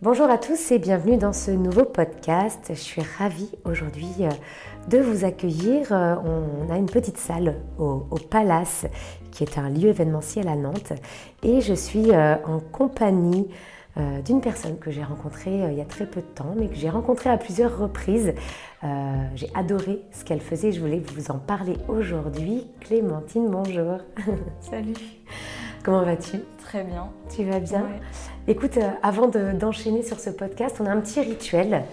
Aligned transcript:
Bonjour 0.00 0.30
à 0.30 0.38
tous 0.38 0.70
et 0.70 0.78
bienvenue 0.78 1.16
dans 1.16 1.32
ce 1.32 1.50
nouveau 1.50 1.84
podcast. 1.84 2.66
Je 2.68 2.74
suis 2.74 3.02
ravie 3.18 3.50
aujourd'hui 3.64 4.06
euh, 4.20 4.28
de 4.86 4.98
vous 4.98 5.24
accueillir. 5.24 5.88
Euh, 5.90 6.14
on 6.24 6.72
a 6.72 6.78
une 6.78 6.86
petite 6.86 7.18
salle 7.18 7.56
au, 7.80 8.04
Palace 8.30 8.86
qui 9.32 9.42
est 9.42 9.58
un 9.58 9.68
lieu 9.68 9.88
événementiel 9.88 10.46
à 10.46 10.54
Nantes 10.54 10.92
et 11.42 11.60
je 11.60 11.74
suis 11.74 12.12
euh, 12.12 12.36
en 12.44 12.60
compagnie 12.60 13.48
d'une 14.24 14.40
personne 14.40 14.78
que 14.78 14.92
j'ai 14.92 15.02
rencontrée 15.02 15.58
il 15.72 15.76
y 15.76 15.80
a 15.80 15.84
très 15.84 16.06
peu 16.06 16.20
de 16.20 16.26
temps 16.26 16.54
mais 16.56 16.68
que 16.68 16.76
j'ai 16.76 16.88
rencontrée 16.88 17.30
à 17.30 17.36
plusieurs 17.36 17.76
reprises. 17.76 18.32
j'ai 19.34 19.50
adoré 19.56 20.02
ce 20.12 20.24
qu'elle 20.24 20.40
faisait, 20.40 20.70
je 20.70 20.78
voulais 20.78 21.00
vous 21.00 21.32
en 21.32 21.38
parler 21.38 21.76
aujourd'hui. 21.88 22.68
Clémentine, 22.78 23.48
bonjour. 23.50 23.98
Salut. 24.60 24.94
Comment 25.82 26.04
vas-tu? 26.04 26.36
Très 26.62 26.84
bien. 26.84 27.08
Tu 27.28 27.42
vas 27.42 27.58
bien? 27.58 27.88
Écoute, 28.50 28.78
euh, 28.78 28.90
avant 29.02 29.28
d'enchaîner 29.28 30.02
sur 30.02 30.18
ce 30.18 30.30
podcast, 30.30 30.76
on 30.80 30.86
a 30.86 30.90
un 30.90 31.02
petit 31.02 31.20
rituel. 31.20 31.84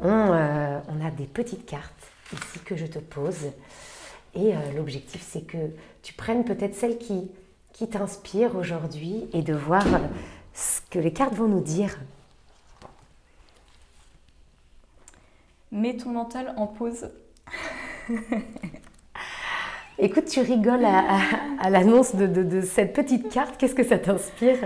On, 0.00 0.32
euh, 0.32 0.78
a 1.04 1.10
des 1.10 1.24
petites 1.24 1.66
cartes 1.66 2.12
ici 2.32 2.60
que 2.60 2.76
je 2.76 2.86
te 2.86 3.00
pose. 3.00 3.46
Et 4.36 4.54
euh, 4.54 4.58
l'objectif, 4.76 5.20
c'est 5.28 5.44
que 5.44 5.58
tu 6.04 6.14
prennes 6.14 6.44
peut-être 6.44 6.76
celle 6.76 6.98
qui, 6.98 7.28
qui 7.72 7.88
t'inspire 7.88 8.54
aujourd'hui 8.54 9.28
et 9.32 9.42
de 9.42 9.52
voir 9.52 9.84
ce 10.54 10.80
que 10.90 11.00
les 11.00 11.12
cartes 11.12 11.34
vont 11.34 11.48
nous 11.48 11.60
dire. 11.60 11.98
Mets 15.72 15.96
ton 15.96 16.10
mental 16.10 16.54
en 16.56 16.68
pause. 16.68 17.10
Écoute, 19.98 20.26
tu 20.26 20.40
rigoles 20.40 20.84
à, 20.84 21.70
l'annonce 21.70 22.14
de, 22.14 22.60
cette 22.60 22.92
petite 22.92 23.30
carte. 23.30 23.56
Qu'est-ce 23.56 23.74
que 23.74 23.82
ça 23.82 23.98
t'inspire? 23.98 24.58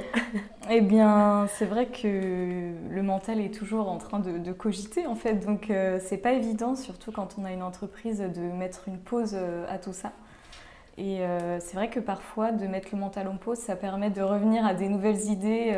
Eh 0.73 0.81
bien, 0.81 1.47
c'est 1.55 1.67
vrai 1.67 1.87
que 1.87 2.73
le 2.91 3.03
mental 3.03 3.41
est 3.41 3.53
toujours 3.53 3.89
en 3.89 3.99
train 3.99 4.19
de, 4.19 4.53
cogiter, 4.53 5.07
en 5.07 5.15
fait. 5.15 5.35
Donc, 5.35 5.71
euh, 5.71 5.99
c'est 6.01 6.17
pas 6.17 6.33
évident, 6.33 6.75
surtout 6.75 7.13
quand 7.13 7.37
on 7.39 7.45
a 7.45 7.53
une 7.53 7.63
entreprise, 7.63 8.21
de 8.21 8.41
mettre 8.41 8.89
une 8.89 8.99
pause 8.99 9.33
euh, 9.35 9.65
à 9.69 9.79
tout 9.79 9.93
ça. 9.93 10.13
Et 10.99 11.21
euh, 11.21 11.59
c'est 11.61 11.75
vrai 11.77 11.91
que 11.91 12.01
parfois, 12.01 12.51
de 12.51 12.67
mettre 12.67 12.89
le 12.93 12.99
mental 12.99 13.29
en 13.29 13.37
pause, 13.37 13.59
ça 13.59 13.77
permet 13.77 14.11
de 14.11 14.23
revenir 14.23 14.67
à 14.67 14.75
des 14.75 14.89
nouvelles 14.89 15.29
idées 15.29 15.77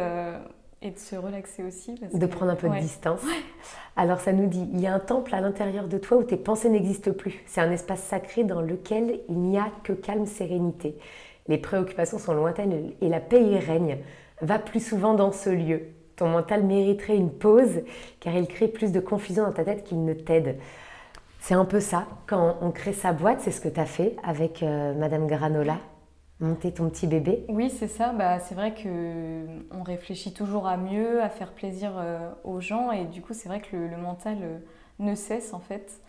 et 0.82 0.90
de 0.90 0.98
se 0.98 1.16
relaxer 1.16 1.62
aussi. 1.62 1.94
de 2.12 2.26
prendre 2.26 2.52
un 2.52 2.56
peu 2.56 2.68
de 2.68 2.78
distance. 2.78 3.20
Alors 3.96 4.20
ça 4.20 4.32
nous 4.32 4.46
dit, 4.46 4.68
il 4.72 4.80
y 4.80 4.86
a 4.86 4.94
un 4.94 4.98
temple 4.98 5.34
à 5.34 5.40
l'intérieur 5.40 5.86
de 5.86 5.98
toi 5.98 6.18
où 6.18 6.22
tes 6.24 6.36
pensées 6.36 6.68
n'existent 6.68 7.12
plus. 7.12 7.42
C'est 7.46 7.60
un 7.60 7.70
espace 7.70 8.02
sacré 8.02 8.44
dans 8.44 8.60
lequel 8.60 9.20
il 9.28 9.38
n'y 9.38 9.58
a 9.58 9.68
que 9.84 9.92
calme, 9.92 10.26
sérénité. 10.26 10.96
Les 11.48 11.58
préoccupations 11.58 12.18
sont 12.18 12.34
lointaines 12.34 12.92
et 13.00 13.08
la 13.08 13.20
paix 13.20 13.42
y 13.42 13.58
règne. 13.58 13.98
Va 14.40 14.58
plus 14.58 14.84
souvent 14.84 15.14
dans 15.14 15.32
ce 15.32 15.50
lieu. 15.50 15.82
Ton 16.16 16.28
mental 16.28 16.64
mériterait 16.64 17.16
une 17.16 17.30
pause 17.30 17.82
car 18.20 18.34
il 18.34 18.46
crée 18.46 18.68
plus 18.68 18.92
de 18.92 19.00
confusion 19.00 19.44
dans 19.44 19.52
ta 19.52 19.64
tête 19.64 19.84
qu'il 19.84 20.04
ne 20.04 20.14
t'aide. 20.14 20.56
C'est 21.40 21.54
un 21.54 21.64
peu 21.64 21.80
ça. 21.80 22.06
Quand 22.26 22.58
on 22.60 22.70
crée 22.70 22.92
sa 22.92 23.12
boîte, 23.12 23.40
c'est 23.40 23.50
ce 23.50 23.60
que 23.60 23.68
tu 23.68 23.80
as 23.80 23.86
fait 23.86 24.16
avec 24.22 24.62
euh, 24.62 24.94
Madame 24.94 25.26
Granola 25.26 25.78
monter 26.42 26.72
ton 26.72 26.90
petit 26.90 27.06
bébé 27.06 27.44
Oui, 27.48 27.70
c'est 27.70 27.88
ça. 27.88 28.12
Bah, 28.12 28.38
c'est 28.40 28.54
vrai 28.54 28.74
que 28.74 29.44
on 29.70 29.82
réfléchit 29.82 30.34
toujours 30.34 30.66
à 30.66 30.76
mieux, 30.76 31.22
à 31.22 31.28
faire 31.28 31.52
plaisir 31.52 31.92
euh, 31.96 32.30
aux 32.44 32.60
gens, 32.60 32.90
et 32.90 33.04
du 33.04 33.22
coup, 33.22 33.32
c'est 33.32 33.48
vrai 33.48 33.60
que 33.60 33.76
le, 33.76 33.96
mental 33.96 34.38
euh, 34.42 34.58
ne 34.98 35.14
cesse 35.14 35.54
en 35.54 35.60
fait. 35.60 36.00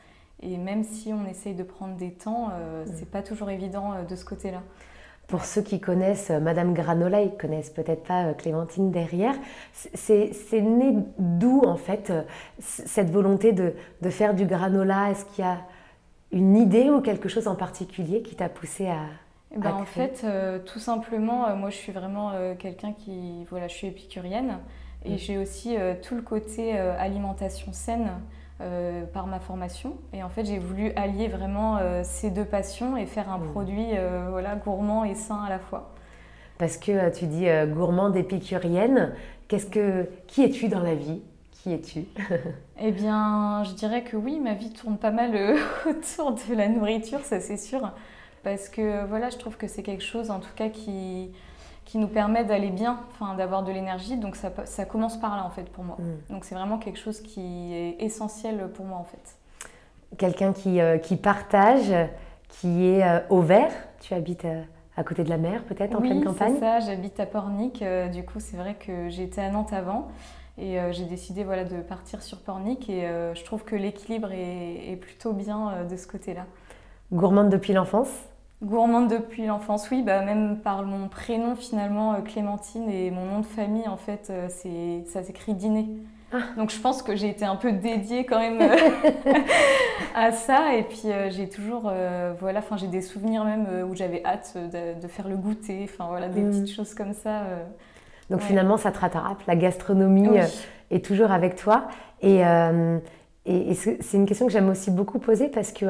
Et 0.42 0.58
même 0.58 0.84
si 0.84 1.14
on 1.14 1.25
essaye 1.25 1.53
de 1.53 1.64
prendre 1.64 1.95
des 1.95 2.12
temps, 2.12 2.50
euh, 2.52 2.84
c'est 2.94 3.09
pas 3.09 3.22
toujours 3.22 3.50
évident 3.50 3.94
de 4.08 4.16
ce 4.16 4.25
côté-là. 4.25 4.62
Pour 5.28 5.45
ceux 5.45 5.62
qui 5.62 5.80
connaissent 5.80 6.31
Madame 6.31 6.73
Granola, 6.73 7.22
ils 7.22 7.38
connaissent 7.38 7.70
peut-être 7.70 8.03
pas 8.03 8.34
Clémentine 8.34 8.92
derrière. 8.92 9.36
C'est 9.72 10.62
né 10.62 10.97
d'où 11.18 11.62
en 11.62 11.78
fait 11.78 12.12
cette 12.59 13.09
volonté 13.09 13.53
de, 13.53 13.73
de 14.02 14.09
faire 14.09 14.34
du 14.34 14.45
granola? 14.45 15.12
Est-ce 15.12 15.23
qu'il 15.28 15.45
y 15.45 15.47
a 15.47 15.59
une 16.34 16.58
idée 16.58 16.90
ou 16.90 17.00
quelque 17.00 17.30
chose 17.30 17.47
en 17.47 17.56
particulier 17.56 18.22
qui 18.22 18.36
t'a 18.36 18.50
poussé 18.50 18.88
à, 18.88 18.97
ben, 19.56 19.74
en 19.74 19.86
fait, 19.86 20.22
euh, 20.24 20.59
tout 20.59 20.80
simplement, 20.80 21.47
euh, 21.47 21.56
moi 21.56 21.69
je 21.69 21.75
suis 21.75 21.91
vraiment 21.91 22.31
euh, 22.31 22.56
quelqu'un 22.56 22.94
qui, 22.94 23.46
voilà, 23.50 23.68
je 23.68 23.75
suis 23.75 23.88
épicurienne 23.88 24.58
et 25.06 25.14
mm. 25.14 25.18
j'ai 25.18 25.38
aussi 25.38 25.75
tout 26.02 26.16
le 26.16 26.22
côté 26.22 26.78
alimentation 26.78 27.74
saine 27.74 28.12
par 29.12 29.28
ma 29.28 29.40
formation. 29.40 29.97
Et 30.14 30.24
en 30.24 30.30
fait, 30.30 30.46
j'ai 30.46 30.59
voulu 30.59 30.94
allier 30.96 31.28
vraiment 31.28 31.80
ces 32.03 32.30
deux 32.30 32.46
passions 32.46 32.96
et 32.96 33.06
faire 33.06 33.30
un 33.30 33.40
mm. 33.40 33.52
produit 33.52 33.88
voilà, 34.30 34.56
gourmand 34.56 35.03
et 35.03 35.16
sain 35.16 35.44
à 35.44 35.50
la 35.50 35.59
fois. 35.59 35.91
Parce 36.58 36.78
que 36.78 37.09
tu 37.09 37.25
dis 37.25 37.47
gourmande 37.68 38.16
épicurienne, 38.16 39.12
qu'est-ce 39.50 39.66
que, 39.66 40.08
qui 40.28 40.44
es-tu 40.44 40.70
dans 40.70 40.80
la 40.80 40.96
vie? 40.96 41.22
Qui 41.52 41.74
es-tu? 41.74 42.06
Eh 42.80 42.91
bien, 42.91 43.64
je 43.66 43.74
dirais 43.74 44.03
que 44.03 44.18
oui, 44.18 44.40
ma 44.40 44.53
vie 44.53 44.72
tourne 44.72 44.97
pas 44.97 45.12
mal 45.12 45.31
autour 45.85 46.34
de 46.34 46.56
la 46.56 46.68
nourriture, 46.70 47.20
ça 47.20 47.40
c'est 47.40 47.58
sûr 47.58 47.91
parce 48.44 48.70
que 48.70 49.06
voilà, 49.06 49.30
je 49.30 49.38
trouve 49.38 49.58
que 49.58 49.68
c'est 49.68 49.84
quelque 49.84 50.04
chose 50.04 50.30
en 50.31 50.40
tout 50.40 50.54
cas 50.56 50.70
qui, 50.70 51.31
qui 51.86 51.98
nous 51.98 52.08
permet 52.08 52.44
d'aller 52.44 52.70
bien, 52.70 53.00
enfin, 53.12 53.36
d'avoir 53.36 53.64
de 53.64 53.72
l'énergie. 53.72 54.18
Donc 54.18 54.36
ça, 54.36 54.52
ça, 54.66 54.86
commence 54.86 55.20
par 55.20 55.36
là 55.36 55.46
en 55.46 55.50
fait 55.50 55.70
pour 55.70 55.84
moi. 55.84 55.98
Mm. 56.00 56.34
Donc 56.34 56.46
c'est 56.46 56.56
vraiment 56.56 56.78
quelque 56.78 57.00
chose 57.00 57.22
qui 57.22 57.74
est 57.74 57.98
essentiel 58.00 58.70
pour 58.74 58.86
moi 58.86 58.98
en 58.98 59.03
fait. 59.03 59.38
Quelqu'un 60.18 60.53
qui, 60.53 60.80
euh, 60.80 60.98
qui, 60.98 61.16
partage, 61.16 61.94
qui 62.50 62.86
est 62.86 63.03
euh, 63.03 63.20
au 63.30 63.42
vert. 63.42 63.72
Tu 64.00 64.14
habites 64.14 64.46
euh, 64.46 64.62
à 64.96 65.03
côté 65.03 65.24
de 65.24 65.30
la 65.30 65.38
mer 65.38 65.64
peut-être 65.64 65.96
en 65.96 66.02
pleine 66.02 66.24
campagne? 66.24 66.53
Oui, 66.53 66.58
c'est 66.59 66.66
ça. 66.66 66.80
J'habite 66.80 67.20
à 67.20 67.26
Pornic. 67.26 67.84
du 68.12 68.24
coup, 68.24 68.40
c'est 68.40 68.58
vrai 68.58 68.76
que 68.76 69.09
j'étais 69.09 69.42
à 69.42 69.50
Nantes 69.50 69.74
avant. 69.74 70.08
Et 70.59 70.78
j'ai 70.92 71.06
décidé 71.06 71.44
voilà, 71.44 71.64
de 71.64 71.82
partir 71.82 72.22
sur 72.22 72.38
Pornic 72.38 72.88
et 72.88 73.09
je 73.34 73.44
trouve 73.44 73.64
que 73.64 73.76
l'équilibre 73.76 74.32
est, 74.32 74.92
est, 74.92 74.98
plutôt 74.98 75.34
bien 75.34 75.84
de 75.90 75.98
ce 75.98 76.06
côté-là. 76.06 76.46
Gourmande 77.12 77.50
depuis 77.50 77.74
l'enfance? 77.74 78.12
Gourmande 78.63 79.09
depuis 79.09 79.46
l'enfance, 79.46 79.90
oui, 79.91 80.03
bah 80.03 80.22
même 80.22 80.57
par 80.57 80.84
mon 80.84 81.09
prénom 81.09 81.56
finalement, 81.56 82.13
euh, 82.13 82.22
Clémentine, 82.22 82.90
et 82.90 83.12
mon 83.12 83.25
nom 83.25 83.40
de 83.40 83.46
famille, 83.46 83.88
en 83.90 83.97
fait, 83.97 84.29
euh, 84.29 84.47
c'est, 84.50 85.03
ça 85.12 85.22
s'écrit 85.22 85.53
Dîner. 85.53 85.88
Ah. 86.31 86.38
Donc 86.56 86.72
je 86.72 86.79
pense 86.79 87.03
que 87.03 87.16
j'ai 87.16 87.28
été 87.28 87.44
un 87.44 87.57
peu 87.57 87.73
dédiée 87.73 88.25
quand 88.25 88.40
même 88.40 88.62
euh, 88.62 89.34
à 90.16 90.31
ça. 90.31 90.75
Et 90.75 90.84
puis 90.84 91.09
j'ai 91.29 91.50
toujours, 91.50 91.91
voilà, 92.40 92.59
enfin 92.59 92.78
j'ai 92.78 92.88
des 92.88 93.02
souvenirs 93.02 93.44
même 93.44 93.68
où 93.88 93.96
j'avais 93.96 94.23
hâte 94.25 94.57
de, 94.57 95.07
faire 95.07 95.28
le 95.28 95.35
goûter, 95.35 95.81
enfin 95.84 96.07
voilà, 96.07 96.29
des 96.29 96.41
mm. 96.41 96.50
petites 96.50 96.75
choses 96.75 96.96
comme 96.96 97.13
ça. 97.13 97.41
Donc 98.31 98.41
finalement 98.41 98.78
ça 98.78 98.91
te 98.91 98.97
rattrape, 98.97 99.44
la 99.46 99.56
gastronomie 99.56 100.40
est 100.90 101.06
toujours 101.06 101.31
avec 101.31 101.56
toi. 101.56 101.88
Et, 102.23 102.41
et 103.46 103.73
c'est 103.75 104.18
une 104.18 104.25
question 104.25 104.47
que 104.47 104.52
j'aime 104.52 104.69
aussi 104.69 104.90
beaucoup 104.90 105.19
poser 105.19 105.50
parce 105.50 105.72
que 105.72 105.85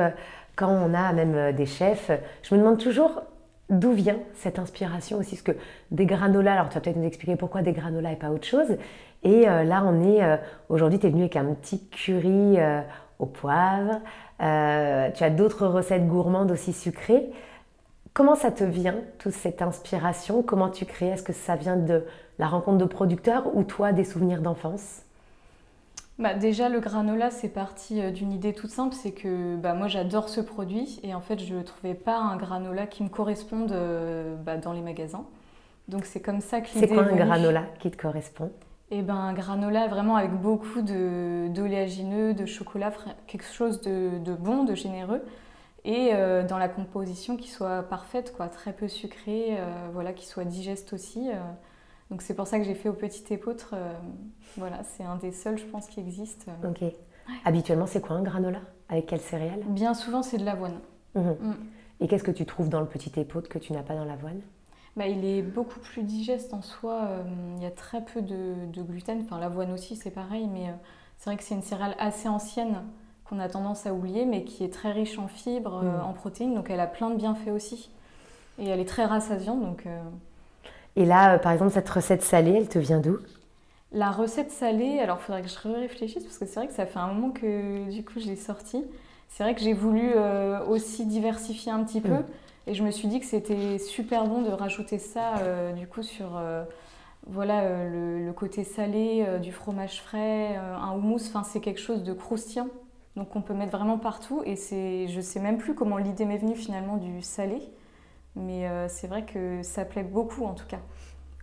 quand 0.56 0.70
on 0.70 0.94
a 0.94 1.14
même 1.14 1.36
euh, 1.36 1.52
des 1.52 1.66
chefs, 1.66 2.12
je 2.42 2.54
me 2.54 2.60
demande 2.60 2.78
toujours 2.78 3.24
d'où 3.70 3.94
vient 3.94 4.18
cette 4.36 4.60
inspiration 4.60 5.18
aussi. 5.18 5.36
Parce 5.36 5.42
que 5.42 5.64
des 5.92 6.06
granolas, 6.06 6.54
alors 6.54 6.70
tu 6.70 6.76
vas 6.76 6.82
peut-être 6.82 6.98
nous 6.98 7.08
expliquer 7.08 7.36
pourquoi 7.36 7.62
des 7.62 7.74
granolas 7.74 8.12
et 8.12 8.16
pas 8.16 8.30
autre 8.30 8.46
chose. 8.46 8.78
Et 9.24 9.48
euh, 9.48 9.64
là, 9.64 9.84
on 9.86 10.02
est, 10.04 10.24
euh, 10.24 10.38
aujourd'hui, 10.70 11.00
tu 11.00 11.08
es 11.08 11.10
venu 11.10 11.22
avec 11.22 11.36
un 11.36 11.46
petit 11.54 11.88
curry 11.90 12.58
au 13.20 13.26
poivre. 13.26 14.02
tu 14.40 14.44
as 15.24 15.30
d'autres 15.30 15.68
recettes 15.68 16.08
gourmandes 16.08 16.52
aussi 16.52 16.74
sucrées. 16.74 17.32
Comment 18.14 18.36
ça 18.36 18.52
te 18.52 18.64
vient, 18.64 18.98
toute 19.18 19.34
cette 19.34 19.62
inspiration? 19.64 20.44
Comment 20.44 20.70
tu 20.70 20.86
crées? 20.86 21.10
Est-ce 21.10 21.24
que 21.24 21.34
ça 21.34 21.56
vient 21.56 21.78
de 21.78 22.06
la 22.38 22.48
rencontre 22.48 22.78
de 22.78 22.86
producteurs 22.86 23.56
ou 23.56 23.64
toi, 23.64 23.92
des 23.92 24.04
souvenirs 24.04 24.42
d'enfance? 24.42 25.02
Bah, 26.20 26.36
déjà, 26.36 26.70
le 26.70 26.80
granola, 26.80 27.32
c'est 27.32 27.50
parti 27.50 28.00
euh, 28.00 28.12
d'une 28.12 28.32
idée 28.32 28.54
toute 28.54 28.70
simple, 28.70 28.94
c'est 28.94 29.14
que 29.14 29.56
bah, 29.56 29.74
moi 29.74 29.88
j'adore 29.88 30.30
ce 30.30 30.42
produit 30.42 31.00
et 31.02 31.16
en 31.16 31.22
fait 31.22 31.40
je 31.40 31.56
ne 31.56 31.64
trouvais 31.64 31.96
pas 31.96 32.18
un 32.18 32.38
granola 32.38 32.86
qui 32.86 33.04
me 33.04 33.10
corresponde 33.10 33.72
euh, 33.72 34.36
bah, 34.36 34.58
dans 34.58 34.74
les 34.74 34.82
magasins. 34.82 35.26
Donc 35.88 36.06
c'est 36.06 36.22
comme 36.22 36.40
ça 36.40 36.62
que 36.62 36.68
l'idée 36.68 36.88
C'est 36.88 36.94
quoi 36.94 37.04
un 37.04 37.16
granola 37.16 37.66
qui 37.80 37.90
te 37.90 37.98
correspond? 37.98 38.52
Eh 38.92 39.02
ben 39.02 39.16
un 39.16 39.34
granola 39.34 39.88
vraiment 39.88 40.16
avec 40.16 40.32
beaucoup 40.32 40.84
d'oléagineux, 40.84 42.36
de, 42.36 42.46
chocolat, 42.46 42.92
quelque 43.26 43.46
chose 43.46 43.82
de, 43.82 44.36
bon, 44.36 44.66
de 44.66 44.76
généreux 44.76 45.24
et 45.84 46.12
euh, 46.14 46.44
dans 46.46 46.60
la 46.60 46.70
composition 46.70 47.38
qui 47.38 47.50
soit 47.50 47.82
parfaite, 47.84 48.34
quoi, 48.38 48.50
très 48.50 48.72
peu 48.72 48.88
sucré, 48.88 49.58
voilà, 49.94 50.14
qui 50.14 50.28
soit 50.28 50.46
digeste 50.46 50.94
aussi. 50.94 51.32
Donc 52.14 52.22
c'est 52.22 52.36
pour 52.36 52.46
ça 52.46 52.60
que 52.60 52.64
j'ai 52.64 52.76
fait 52.76 52.90
au 52.90 52.94
petit 52.94 53.34
épeautre. 53.34 53.72
Euh, 53.74 53.92
voilà, 54.56 54.84
c'est 54.84 55.04
un 55.04 55.16
des 55.16 55.32
seuls, 55.32 55.58
je 55.58 55.64
pense, 55.64 55.88
qui 55.88 56.00
existe. 56.00 56.46
Ok. 56.64 56.84
Habituellement, 57.44 57.88
c'est 57.88 58.02
quoi 58.02 58.16
un 58.16 58.22
granola? 58.22 58.60
Avec 58.88 59.08
quelle 59.08 59.20
céréale? 59.20 59.62
Bien 59.66 59.96
souvent, 59.96 60.22
c'est 60.22 60.38
de 60.38 60.46
l'avoine. 60.46 60.80
Mhm. 61.16 61.32
Mm. 61.42 61.56
Et 62.02 62.08
qu'est-ce 62.08 62.24
que 62.24 62.30
tu 62.30 62.46
trouves 62.46 62.70
dans 62.70 62.82
le 62.82 62.86
petit 62.86 63.20
épeautre 63.20 63.50
que 63.50 63.58
tu 63.58 63.74
n'as 63.74 63.82
pas 63.82 63.96
dans 63.96 64.06
l'avoine? 64.06 64.42
Bah, 64.96 65.08
il 65.08 65.26
est 65.26 65.42
beaucoup 65.42 65.80
plus 65.80 66.04
digeste 66.04 66.54
en 66.54 66.62
soi. 66.62 67.02
Euh, 67.02 67.24
il 67.58 67.64
y 67.64 67.66
a 67.66 67.72
très 67.72 68.06
peu 68.06 68.22
de, 68.22 68.84
gluten. 68.84 69.20
Enfin, 69.22 69.40
l'avoine 69.40 69.72
aussi, 69.72 69.96
c'est 69.96 70.12
pareil. 70.12 70.48
Mais 70.54 70.70
euh, 70.70 70.74
c'est 71.18 71.32
vrai 71.32 71.38
que 71.38 71.44
c'est 71.44 71.56
une 71.56 71.64
céréale 71.64 71.96
assez 71.98 72.30
ancienne 72.30 72.84
qu'on 73.26 73.40
a 73.40 73.50
tendance 73.50 73.88
à 73.88 73.94
oublier, 73.96 74.28
mais 74.28 74.44
qui 74.44 74.64
est 74.64 74.72
très 74.72 74.92
riche 74.92 75.18
en 75.18 75.28
fibres, 75.28 75.82
mhm. 75.82 76.02
en 76.06 76.14
protéines. 76.14 76.54
Donc, 76.54 76.70
elle 76.70 76.80
a 76.80 76.86
plein 76.86 77.10
de 77.10 77.16
bienfaits 77.16 77.50
aussi. 77.50 77.90
Et 78.60 78.68
elle 78.68 78.80
est 78.80 78.86
très 78.86 79.06
rassasiante. 79.06 79.62
Donc, 79.62 79.88
et 80.96 81.06
là, 81.06 81.36
euh, 81.36 81.38
par 81.38 81.52
exemple, 81.52 81.72
cette 81.72 81.90
recette 81.90 82.22
salée, 82.22 82.54
elle 82.58 82.68
te 82.68 82.80
vient 82.80 83.00
d'où? 83.00 83.18
La 83.92 84.12
recette 84.12 84.52
salée, 84.52 85.00
alors 85.00 85.20
il 85.22 85.24
faudrait 85.26 85.42
que 85.44 85.50
je 85.50 85.68
réfléchisse 85.68 86.24
parce 86.24 86.38
que 86.38 86.46
c'est 86.46 86.56
vrai 86.56 86.68
que 86.68 86.74
ça 86.74 86.86
fait 86.86 87.00
un 87.00 87.08
moment 87.08 87.30
que 87.30 87.90
du 87.92 88.04
coup 88.04 88.20
je 88.20 88.26
l'ai 88.26 88.36
sortie. 88.36 88.84
C'est 89.30 89.44
vrai 89.44 89.54
que 89.54 89.62
j'ai 89.62 89.74
voulu 89.74 90.14
euh, 90.16 90.66
aussi 90.66 91.06
diversifier 91.06 91.72
un 91.72 91.84
petit 91.84 92.02
peu 92.02 92.10
mm. 92.10 92.26
et 92.68 92.74
je 92.74 92.84
me 92.84 92.90
suis 92.90 93.08
dit 93.08 93.20
que 93.20 93.26
c'était 93.28 93.78
super 93.78 94.26
bon 94.26 94.42
de 94.42 94.50
rajouter 94.50 94.98
ça 94.98 95.38
euh, 95.40 95.74
du 95.74 95.88
coup 95.88 96.02
sur 96.02 96.42
voilà 97.28 97.86
le, 97.86 98.32
côté 98.34 98.64
salé 98.64 99.26
du 99.44 99.52
fromage 99.52 100.02
frais, 100.02 100.56
un 100.56 100.94
houmous. 100.96 101.28
Enfin 101.28 101.44
c'est 101.44 101.60
quelque 101.60 101.80
chose 101.80 102.04
de 102.04 102.14
croustillant 102.14 102.70
donc 103.16 103.36
on 103.36 103.42
peut 103.42 103.54
mettre 103.54 103.78
vraiment 103.78 103.98
partout 103.98 104.42
et 104.46 104.56
c'est 104.56 105.08
je 105.08 105.22
sais 105.22 105.40
même 105.40 105.58
plus 105.58 105.76
comment 105.76 105.98
l'idée 105.98 106.26
m'est 106.26 106.38
venue 106.38 106.56
finalement 106.56 106.98
du 106.98 107.22
salé, 107.22 107.62
mais 108.36 108.68
c'est 108.88 109.08
vrai 109.08 109.24
que 109.24 109.62
ça 109.64 109.86
plaît 109.86 110.04
beaucoup 110.04 110.46
en 110.46 110.54
tout 110.54 110.66
cas. 110.68 110.80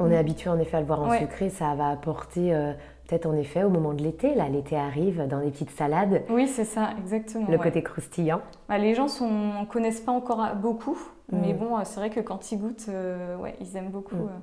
On 0.01 0.11
est 0.11 0.17
habitué 0.17 0.49
en 0.49 0.59
effet 0.59 0.79
à 0.79 0.81
le 0.81 0.87
voir 0.87 1.03
en 1.03 1.11
sucré, 1.19 1.51
ça 1.51 1.75
va 1.75 1.91
apporter 1.91 2.55
euh, 2.55 2.73
peut-être 3.07 3.27
en 3.27 3.35
effet 3.35 3.65
au 3.65 3.69
moment 3.69 3.93
de 3.93 4.03
l'été, 4.03 4.35
là 4.35 4.49
l'été 4.49 4.75
arrive 4.77 5.27
dans 5.29 5.41
des 5.41 5.51
petites 5.51 5.71
salades. 5.71 6.23
Oui, 6.31 6.49
c'est 6.49 6.65
ça, 6.65 6.91
exactement. 6.99 7.47
Le 7.49 7.59
côté 7.59 7.83
croustillant. 7.83 8.41
Bah, 8.69 8.79
les 8.79 8.95
gens 8.95 9.07
ne 9.07 9.67
connaissent 9.67 10.01
pas 10.01 10.13
encore 10.13 10.55
beaucoup, 10.57 10.99
mais 11.31 11.53
mm. 11.53 11.57
bon, 11.59 11.77
euh, 11.77 11.83
c'est 11.85 12.01
vrai 12.01 12.09
que 12.09 12.21
quand 12.21 12.51
ils 12.51 12.59
goûtent, 12.59 12.87
euh, 12.89 13.37
ouais, 13.37 13.55
ils 13.61 13.77
aiment 13.77 13.91
beaucoup. 13.91 14.17
Mm. 14.17 14.41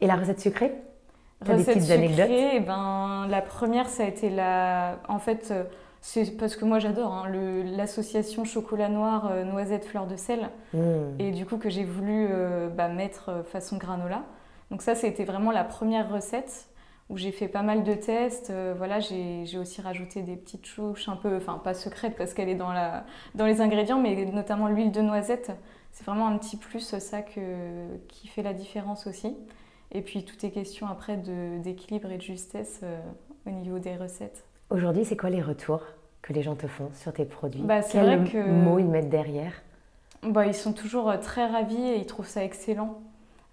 Et 0.00 0.06
la 0.06 0.14
recette 0.14 0.40
sucrée? 0.40 0.72
Recette 1.40 1.56
des 1.56 1.64
petites 1.64 1.82
sucrée, 1.82 1.94
anecdotes? 1.94 2.30
eh 2.30 2.60
ben, 2.60 3.26
La 3.28 3.42
première, 3.42 3.88
ça 3.88 4.04
a 4.04 4.06
été 4.06 4.30
la... 4.30 4.98
En 5.08 5.18
fait, 5.18 5.52
c'est 6.06 6.36
parce 6.36 6.54
que 6.54 6.64
moi 6.66 6.78
j'adore 6.78 7.12
hein, 7.12 7.28
l'association 7.76 8.44
chocolat 8.44 8.90
noir, 8.90 9.32
noisette, 9.46 9.86
fleur 9.86 10.06
de 10.06 10.16
sel. 10.16 10.50
Mm. 10.74 10.78
Et 11.18 11.30
du 11.30 11.46
coup 11.46 11.56
que 11.56 11.70
j'ai 11.70 11.84
voulu 11.84 12.28
bah, 12.76 12.88
mettre 12.88 13.42
façon 13.46 13.78
granola. 13.78 14.22
Donc 14.70 14.82
ça, 14.82 14.94
c'était 14.94 15.24
vraiment 15.24 15.50
la 15.50 15.64
première 15.64 16.10
recette 16.10 16.68
où 17.10 17.16
j'ai 17.16 17.32
fait 17.32 17.48
pas 17.48 17.62
mal 17.62 17.84
de 17.84 17.94
tests. 17.94 18.50
Euh, 18.50 18.74
voilà, 18.76 19.00
j'ai 19.00 19.58
aussi 19.58 19.80
rajouté 19.80 20.22
des 20.22 20.36
petites 20.36 20.62
touches 20.62 21.08
un 21.08 21.16
peu, 21.16 21.36
enfin 21.36 21.60
pas 21.62 21.74
secrètes 21.74 22.16
parce 22.16 22.34
qu'elle 22.34 22.48
est 22.48 22.54
dans, 22.54 22.72
la, 22.72 23.04
dans 23.34 23.46
les 23.46 23.60
ingrédients, 23.60 24.00
mais 24.00 24.24
notamment 24.26 24.68
l'huile 24.68 24.90
de 24.90 25.00
noisette. 25.00 25.52
C'est 25.92 26.04
vraiment 26.04 26.26
un 26.26 26.38
petit 26.38 26.56
plus 26.56 26.96
ça 26.98 27.22
que, 27.22 27.96
qui 28.08 28.26
fait 28.26 28.42
la 28.42 28.52
différence 28.52 29.06
aussi. 29.06 29.36
Et 29.92 30.02
puis 30.02 30.24
tout 30.24 30.44
est 30.44 30.50
question 30.50 30.88
après 30.88 31.16
d'équilibre 31.16 32.10
et 32.10 32.16
de 32.16 32.22
justesse 32.22 32.80
euh, 32.82 32.98
au 33.46 33.50
niveau 33.50 33.78
des 33.78 33.96
recettes. 33.96 34.44
Aujourd'hui, 34.70 35.04
c'est 35.04 35.16
quoi 35.16 35.30
les 35.30 35.42
retours 35.42 35.82
que 36.22 36.32
les 36.32 36.42
gens 36.42 36.54
te 36.54 36.66
font 36.66 36.90
sur 36.94 37.12
tes 37.12 37.24
produits 37.24 37.62
bah, 37.62 37.82
que... 37.82 38.50
mots 38.50 38.78
ils 38.78 38.86
mettent 38.86 39.10
derrière 39.10 39.52
bah, 40.22 40.46
Ils 40.46 40.54
sont 40.54 40.72
toujours 40.72 41.10
euh, 41.10 41.18
très 41.18 41.46
ravis 41.46 41.82
et 41.82 41.96
ils 41.96 42.06
trouvent 42.06 42.26
ça 42.26 42.42
excellent. 42.42 43.00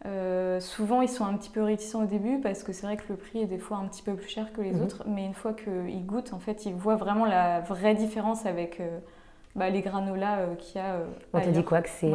Euh, 0.06 0.60
souvent, 0.60 1.02
ils 1.02 1.10
sont 1.10 1.26
un 1.26 1.36
petit 1.36 1.50
peu 1.50 1.62
réticents 1.62 2.04
au 2.04 2.08
début 2.08 2.40
parce 2.40 2.64
que 2.64 2.74
c'est 2.74 2.86
vrai 2.88 2.98
que 2.98 3.04
le 3.10 3.16
prix 3.16 3.40
est 3.40 3.46
des 3.46 3.60
fois 3.60 3.78
un 3.78 3.86
petit 3.86 4.02
peu 4.02 4.16
plus 4.16 4.28
cher 4.28 4.52
que 4.52 4.62
les 4.62 4.72
mhm. 4.72 4.84
autres, 4.84 5.04
mais 5.08 5.26
une 5.26 5.34
fois 5.34 5.54
qu'ils 5.54 6.06
goûtent, 6.06 6.34
en 6.34 6.40
fait, 6.40 6.66
ils 6.66 6.74
voient 6.74 6.96
vraiment 6.96 7.26
la 7.26 7.60
vraie 7.60 7.94
différence 7.94 8.46
avec 8.46 8.80
euh, 8.80 9.00
bah, 9.56 9.70
les 9.70 9.82
granolas 9.82 10.40
euh, 10.40 10.56
qu'il 10.56 10.82
y 10.82 10.84
a. 10.84 11.02
On 11.34 11.42
te 11.42 11.50
dit 11.50 11.64
quoi 11.64 11.82
Que 11.82 11.90
c'est 11.90 12.12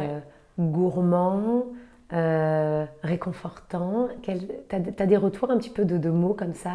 gourmand, 0.59 1.65
réconfortant 2.11 4.07
Tu 4.21 4.31
as, 4.31 5.05
des 5.05 5.17
retours 5.17 5.51
un 5.51 5.57
petit 5.57 5.69
peu 5.69 5.85
de, 5.85 6.09
mots 6.09 6.33
comme 6.33 6.53
ça 6.53 6.71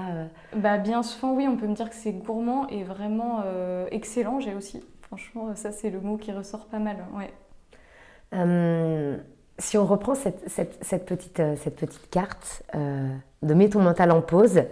bah, 0.54 0.78
Bien 0.78 1.02
souvent, 1.02 1.34
oui, 1.34 1.46
on 1.48 1.56
peut 1.56 1.66
me 1.66 1.74
dire 1.74 1.88
que 1.88 1.96
c'est 1.96 2.12
gourmand 2.12 2.68
et 2.68 2.84
vraiment 2.84 3.42
excellent, 3.90 4.40
j'ai 4.40 4.54
aussi. 4.54 4.82
Franchement, 5.02 5.54
ça, 5.54 5.72
c'est 5.72 5.90
le 5.90 6.00
mot 6.00 6.16
qui 6.16 6.32
ressort 6.32 6.66
pas 6.66 6.78
mal. 6.78 6.96
Ouais 7.14 7.30
si 9.62 9.78
on 9.78 9.86
reprend 9.86 10.14
cette, 10.14 11.06
petite, 11.06 11.40
euh, 11.40 11.56
cette 11.56 11.76
petite 11.76 12.10
carte 12.10 12.62
euh, 12.74 13.08
de 13.42 13.54
mets 13.54 13.68
ton 13.68 13.80
mental 13.80 14.10
en 14.10 14.20
pause, 14.20 14.62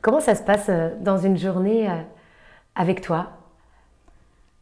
comment 0.00 0.20
ça 0.20 0.34
se 0.34 0.42
passe 0.42 0.66
euh, 0.68 0.90
dans 1.00 1.18
une 1.18 1.36
journée 1.36 1.88
avec 2.74 3.00
toi? 3.00 3.30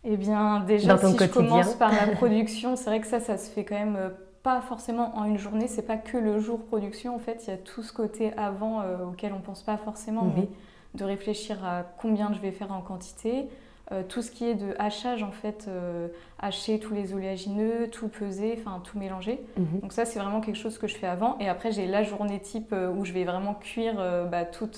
Eh 0.05 0.17
bien, 0.17 0.61
déjà, 0.61 0.97
si 0.97 1.19
je 1.19 1.27
commence 1.27 1.75
par 1.75 1.93
la 1.93 2.13
production, 2.17 2.77
c'est 2.77 2.87
vrai 2.87 3.01
que 3.01 3.07
ça, 3.07 3.21
ça 3.21 3.37
se 3.37 3.51
fait 3.51 3.65
quand 3.65 3.75
même 3.75 3.99
pas 4.43 4.61
forcément 4.61 5.17
en 5.17 5.25
une 5.25 5.39
journée. 5.39 5.69
C'est 5.69 5.83
pas 5.83 5.97
que 5.97 6.17
le 6.17 6.41
jour 6.41 6.65
production. 6.65 7.15
En 7.15 7.19
fait, 7.19 7.45
il 7.47 7.51
y 7.51 7.53
a 7.53 7.57
tout 7.57 7.83
ce 7.83 7.93
côté 7.93 8.33
avant 8.37 8.83
auquel 9.09 9.33
on 9.33 9.41
pense 9.41 9.63
pas 9.63 9.77
forcément, 9.77 10.25
mhm. 10.25 10.33
mais 10.37 10.49
de 10.95 11.05
réfléchir 11.05 11.65
à 11.65 11.85
combien 11.99 12.33
je 12.33 12.41
vais 12.41 12.53
faire 12.53 12.73
en 12.73 12.81
quantité, 12.81 13.49
euh, 13.91 14.03
tout 14.07 14.21
ce 14.21 14.31
qui 14.31 14.45
est 14.45 14.55
de 14.55 14.75
hachage, 14.79 15.23
en 15.23 15.31
fait, 15.31 15.65
euh, 15.67 16.09
hacher 16.39 16.79
tous 16.79 16.93
les 16.93 17.15
oléagineux, 17.15 17.89
tout 17.91 18.09
peser, 18.09 18.59
enfin 18.59 18.81
tout 18.85 18.99
mélanger. 18.99 19.41
Mhm. 19.57 19.81
Donc 19.81 19.93
ça, 19.93 20.05
c'est 20.05 20.19
vraiment 20.19 20.41
quelque 20.41 20.59
chose 20.59 20.77
que 20.77 20.87
je 20.87 20.97
fais 20.97 21.07
avant. 21.07 21.39
Et 21.39 21.49
après, 21.49 21.73
j'ai 21.73 21.87
la 21.87 22.03
journée 22.03 22.41
type 22.41 22.73
euh, 22.73 22.93
où 22.93 23.07
je 23.07 23.13
vais 23.13 23.25
vraiment 23.25 23.55
cuire 23.55 23.97
bah, 24.31 24.45
tout, 24.45 24.71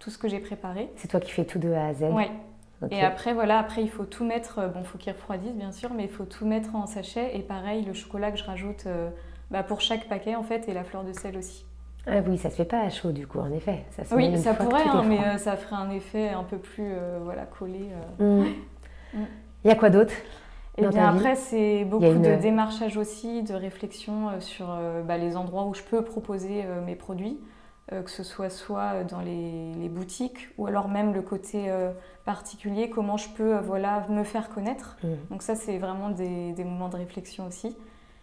tout 0.00 0.10
ce 0.10 0.18
que 0.18 0.28
j'ai 0.28 0.40
préparé. 0.40 0.90
C'est 0.96 1.08
toi 1.08 1.20
qui 1.20 1.30
fais 1.30 1.44
tout 1.44 1.58
de 1.60 1.72
A 1.72 1.86
à 1.86 1.94
Z? 1.94 2.04
Et 2.90 3.00
après, 3.00 3.32
voilà, 3.32 3.58
après, 3.58 3.82
il 3.82 3.90
faut 3.90 4.04
tout 4.04 4.24
mettre, 4.24 4.68
bon, 4.72 4.80
il 4.80 4.86
faut 4.86 4.98
qu'il 4.98 5.12
refroidisse, 5.12 5.54
bien 5.54 5.72
sûr, 5.72 5.90
mais 5.94 6.04
il 6.04 6.10
faut 6.10 6.24
tout 6.24 6.44
mettre 6.44 6.74
en 6.74 6.86
sachet. 6.86 7.36
Et 7.36 7.40
pareil, 7.40 7.84
le 7.84 7.94
chocolat 7.94 8.30
que 8.30 8.38
je 8.38 8.44
rajoute 8.44 8.86
bah, 9.50 9.62
pour 9.62 9.80
chaque 9.80 10.08
paquet, 10.08 10.34
en 10.34 10.42
fait, 10.42 10.68
et 10.68 10.74
la 10.74 10.84
fleur 10.84 11.04
de 11.04 11.12
sel 11.12 11.38
aussi. 11.38 11.64
Ah 12.06 12.20
oui, 12.26 12.36
ça 12.36 12.50
se 12.50 12.56
fait 12.56 12.64
pas 12.64 12.80
à 12.80 12.90
chaud 12.90 13.12
du 13.12 13.26
coup, 13.26 13.38
en 13.38 13.50
effet. 13.50 13.84
Ça 13.90 14.02
oui, 14.14 14.36
ça 14.38 14.52
pourrait, 14.54 14.86
hein, 14.86 15.04
mais 15.06 15.18
euh, 15.20 15.38
ça 15.38 15.56
ferait 15.56 15.76
un 15.76 15.90
effet 15.90 16.30
un 16.30 16.42
peu 16.42 16.58
plus 16.58 16.92
euh, 16.92 17.18
voilà, 17.22 17.44
collé. 17.44 17.88
Euh. 18.20 18.42
Mm. 18.42 19.18
Mm. 19.18 19.26
Il 19.64 19.68
y 19.68 19.70
a 19.70 19.76
quoi 19.76 19.90
d'autre 19.90 20.14
et 20.76 20.82
eh 20.82 20.88
bien 20.88 21.08
après, 21.08 21.36
c'est 21.36 21.84
beaucoup 21.84 22.18
de 22.18 22.34
démarchage 22.34 22.96
aussi, 22.96 23.44
de 23.44 23.54
réflexion 23.54 24.40
sur 24.40 24.76
bah, 25.06 25.16
les 25.18 25.36
endroits 25.36 25.66
où 25.66 25.74
je 25.74 25.82
peux 25.84 26.02
proposer 26.02 26.64
mes 26.84 26.96
produits, 26.96 27.38
que 27.90 28.10
ce 28.10 28.22
soit 28.22 28.50
soit 28.50 29.04
dans 29.04 29.20
les, 29.20 29.88
boutiques 29.88 30.48
ou 30.56 30.66
alors 30.66 30.88
même 30.88 31.12
le 31.12 31.22
côté 31.22 31.70
particulier, 32.24 32.88
comment 32.88 33.16
je 33.16 33.28
peux 33.30 33.58
voilà, 33.58 34.06
me 34.08 34.24
faire 34.24 34.48
connaître. 34.48 34.96
Mm. 35.02 35.08
Donc 35.30 35.42
ça, 35.42 35.54
c'est 35.54 35.78
vraiment 35.78 36.08
des, 36.08 36.52
des, 36.52 36.64
moments 36.64 36.88
de 36.88 36.96
réflexion 36.96 37.46
aussi. 37.46 37.76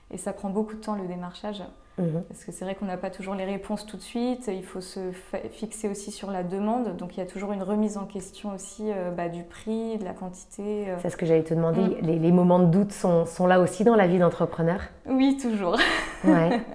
Et 0.09 0.17
ça 0.17 0.33
prend 0.33 0.49
beaucoup 0.49 0.73
de 0.73 0.81
temps 0.81 0.95
le 0.95 1.07
démarchage. 1.07 1.63
Mhm. 1.97 2.23
Parce 2.27 2.43
que 2.45 2.51
c'est 2.51 2.65
vrai 2.65 2.75
qu'on 2.75 2.85
n'a 2.85 2.97
pas 2.97 3.09
toujours 3.09 3.35
les 3.35 3.45
réponses 3.45 3.85
tout 3.85 3.97
de 3.97 4.01
suite. 4.01 4.49
Il 4.53 4.63
faut 4.63 4.81
se 4.81 5.11
fixer 5.51 5.89
aussi 5.89 6.11
sur 6.11 6.31
la 6.31 6.43
demande. 6.43 6.95
Donc 6.97 7.17
il 7.17 7.19
y 7.19 7.23
a 7.23 7.25
toujours 7.25 7.51
une 7.51 7.63
remise 7.63 7.97
en 7.97 8.05
question 8.05 8.53
aussi 8.53 8.91
euh, 8.91 9.11
bah, 9.11 9.29
du 9.29 9.43
prix, 9.43 9.97
de 9.97 10.03
la 10.03 10.13
quantité. 10.13 10.89
Euh. 10.89 10.95
C'est 11.01 11.09
ce 11.09 11.17
que 11.17 11.25
j'allais 11.25 11.43
te 11.43 11.53
demander. 11.53 11.81
Mm. 11.81 12.21
Les, 12.21 12.31
moments 12.31 12.59
de 12.59 12.65
doute 12.65 12.91
sont, 12.91 13.25
sont 13.25 13.47
là 13.47 13.59
aussi 13.59 13.83
dans 13.83 13.95
la 13.95 14.07
vie 14.07 14.19
d'entrepreneur? 14.19 14.81
Oui, 15.05 15.37
toujours. 15.41 15.77
Ouais. 16.23 16.61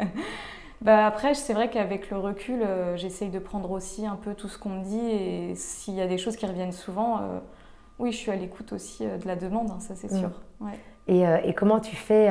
bah 0.82 1.06
après, 1.06 1.34
c'est 1.34 1.54
vrai 1.54 1.70
qu'avec 1.70 2.10
le 2.10 2.18
recul, 2.18 2.62
euh, 2.62 2.96
j'essaye 2.96 3.30
de 3.30 3.38
prendre 3.38 3.70
aussi 3.70 4.06
un 4.06 4.16
peu 4.16 4.34
tout 4.34 4.48
ce 4.48 4.58
qu'on 4.58 4.70
me 4.70 4.84
dit. 4.84 4.98
Et 4.98 5.54
s'il 5.54 5.94
y 5.94 6.00
a 6.00 6.06
des 6.06 6.18
choses 6.18 6.36
qui 6.36 6.46
reviennent 6.46 6.72
souvent, 6.72 7.20
oui, 7.98 8.12
je 8.12 8.16
suis 8.16 8.30
à 8.30 8.36
l'écoute 8.36 8.72
aussi 8.72 9.04
de 9.04 9.26
la 9.26 9.36
demande, 9.36 9.70
hein, 9.70 9.80
ça 9.80 9.94
c'est 9.94 10.12
mm. 10.12 10.18
sûr. 10.18 10.30
Ouais. 10.60 10.78
Et, 11.08 11.22
et, 11.48 11.54
comment 11.54 11.80
tu 11.80 11.94
fais 11.94 12.28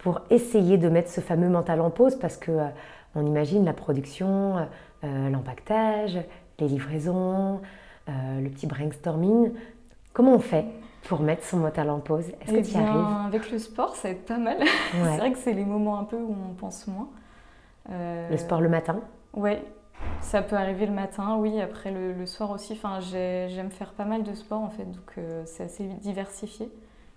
pour 0.00 0.22
essayer 0.30 0.78
de 0.78 0.88
mettre 0.88 1.10
ce 1.10 1.20
fameux 1.20 1.48
mental 1.48 1.80
en 1.80 1.90
pause? 1.90 2.16
Parce 2.16 2.36
que 2.36 2.50
euh, 2.50 2.66
on 3.14 3.26
imagine 3.26 3.64
la 3.64 3.72
production, 3.72 4.56
euh, 4.56 4.62
euh, 5.04 5.30
l'empaquetage, 5.30 6.18
les 6.58 6.68
livraisons, 6.68 7.60
le 8.08 8.48
petit 8.48 8.66
brainstorming. 8.66 9.52
Comment 10.12 10.34
on 10.34 10.40
fait 10.40 10.66
pour 11.04 11.20
mettre 11.20 11.44
son 11.44 11.58
mental 11.58 11.88
en 11.90 12.00
pause? 12.00 12.24
Est-ce 12.40 12.52
que 12.52 12.66
tu 12.66 12.74
y 12.74 12.76
arrives? 12.76 13.06
Avec 13.26 13.50
le 13.52 13.58
sport, 13.58 13.94
ça 13.94 14.10
aide 14.10 14.24
pas 14.24 14.38
mal. 14.38 14.58
c'est 14.92 15.16
vrai 15.16 15.32
que 15.32 15.38
c'est 15.38 15.52
les 15.52 15.64
moments 15.64 15.98
un 15.98 16.04
peu 16.04 16.16
où 16.16 16.34
on 16.50 16.54
pense 16.54 16.88
moins. 16.88 17.08
Le 17.88 18.36
sport 18.36 18.60
le 18.60 18.68
matin? 18.68 19.00
Oui, 19.34 19.58
ça 20.20 20.42
peut 20.42 20.56
arriver 20.56 20.86
le 20.86 20.92
matin, 20.92 21.36
oui, 21.36 21.60
après 21.60 21.90
le, 21.90 22.26
soir 22.26 22.50
aussi. 22.50 22.72
Enfin, 22.74 23.00
j'aime 23.00 23.70
faire 23.70 23.92
pas 23.92 24.04
mal 24.04 24.22
de 24.22 24.34
sport 24.34 24.60
en 24.60 24.70
fait, 24.70 24.84
donc 24.84 25.18
c'est 25.44 25.64
assez 25.64 25.84
diversifié. 26.00 26.70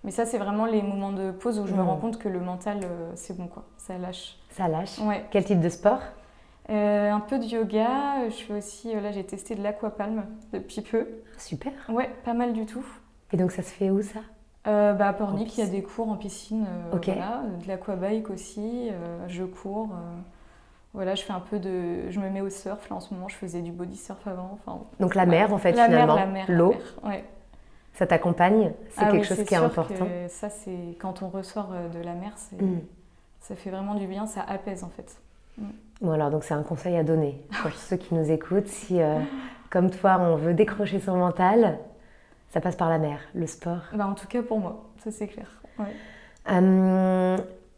Mais 0.04 0.10
ça, 0.10 0.26
c'est 0.26 0.38
vraiment 0.38 0.66
les 0.66 0.82
moments 0.82 1.12
de 1.12 1.30
pause 1.30 1.58
où 1.58 1.66
je 1.66 1.74
me 1.74 1.82
hmm. 1.82 1.86
rends 1.86 1.96
compte 1.96 2.18
que 2.18 2.28
le 2.28 2.38
mental, 2.38 2.80
euh, 2.84 3.10
c'est 3.14 3.36
bon, 3.36 3.48
quoi. 3.48 3.64
Ça 3.78 3.96
lâche. 3.96 4.36
Ça 4.50 4.68
lâche 4.68 4.98
Ouais. 4.98 5.24
Quel 5.30 5.44
type 5.44 5.60
de 5.60 5.68
sport? 5.70 6.00
Euh, 6.68 7.10
Un 7.10 7.20
peu 7.20 7.38
de 7.38 7.44
yoga. 7.44 8.28
Je 8.28 8.44
fais 8.44 8.52
aussi, 8.52 8.94
euh, 8.94 9.00
là, 9.00 9.12
j'ai 9.12 9.24
testé 9.24 9.54
de 9.54 9.62
l'aquapalme 9.62 10.26
depuis 10.52 10.82
peu. 10.82 11.08
Super. 11.38 11.72
Ouais, 11.88 12.10
pas 12.24 12.34
mal 12.34 12.52
du 12.52 12.66
tout. 12.66 12.84
Et 13.32 13.38
donc, 13.38 13.50
ça 13.50 13.62
se 13.62 13.70
fait 13.70 13.90
où, 13.90 14.02
ça? 14.02 14.20
Bah, 14.66 15.08
à 15.08 15.12
Pornic, 15.12 15.56
il 15.56 15.64
y 15.64 15.66
a 15.66 15.70
des 15.70 15.82
cours 15.82 16.08
en 16.08 16.16
piscine. 16.16 16.66
Voilà. 16.90 17.42
De 17.62 17.68
l'aquabike 17.68 18.30
aussi. 18.30 18.90
je 19.28 19.44
cours. 19.44 19.90
Voilà, 20.94 21.14
je 21.14 21.22
fais 21.22 21.32
un 21.32 21.40
peu 21.40 21.58
de. 21.58 22.10
Je 22.10 22.20
me 22.20 22.30
mets 22.30 22.40
au 22.40 22.50
surf. 22.50 22.88
Là, 22.88 22.96
en 22.96 23.00
ce 23.00 23.12
moment, 23.12 23.28
je 23.28 23.34
faisais 23.34 23.60
du 23.60 23.72
body 23.72 23.96
surf 23.96 24.26
avant. 24.26 24.58
Enfin, 24.64 24.80
donc, 25.00 25.14
la 25.14 25.26
mer, 25.26 25.52
en 25.52 25.58
fait, 25.58 25.72
la 25.72 25.86
finalement. 25.86 26.14
Mer, 26.14 26.26
la 26.26 26.32
mer, 26.32 26.46
L'eau. 26.48 26.74
Ouais 27.02 27.24
ça 27.94 28.06
t'accompagne, 28.06 28.72
c'est 28.90 29.04
ah 29.04 29.10
quelque 29.10 29.26
chose 29.26 29.44
qui 29.44 29.54
est 29.54 29.58
important. 29.58 30.06
ça, 30.28 30.50
c'est 30.50 30.96
quand 31.00 31.22
on 31.22 31.28
ressort 31.28 31.70
euh, 31.72 31.88
de 31.88 32.00
la 32.00 32.14
mer, 32.14 32.32
mm. 32.52 32.78
ça 33.40 33.54
fait 33.54 33.70
vraiment 33.70 33.94
du 33.94 34.06
bien, 34.06 34.26
ça 34.26 34.42
apaise 34.42 34.82
en 34.82 34.88
fait. 34.88 35.16
Mm. 35.58 35.68
Voilà, 36.00 36.28
donc 36.28 36.42
c'est 36.42 36.54
un 36.54 36.64
conseil 36.64 36.96
à 36.96 37.04
donner 37.04 37.40
pour 37.62 37.72
ceux 37.72 37.96
qui 37.96 38.14
nous 38.14 38.30
écoutent. 38.30 38.66
Si, 38.66 39.00
euh, 39.00 39.20
comme 39.70 39.90
toi, 39.90 40.18
on 40.18 40.36
veut 40.36 40.54
décrocher 40.54 40.98
son 40.98 41.16
mental, 41.16 41.78
ça 42.50 42.60
passe 42.60 42.76
par 42.76 42.90
la 42.90 42.98
mer, 42.98 43.20
le 43.34 43.46
sport. 43.46 43.82
Bah, 43.94 44.08
en 44.08 44.14
tout 44.14 44.26
cas 44.26 44.42
pour 44.42 44.58
moi, 44.58 44.84
ça 44.98 45.12
c'est 45.12 45.28
clair. 45.28 45.46
Hum, 46.46 47.36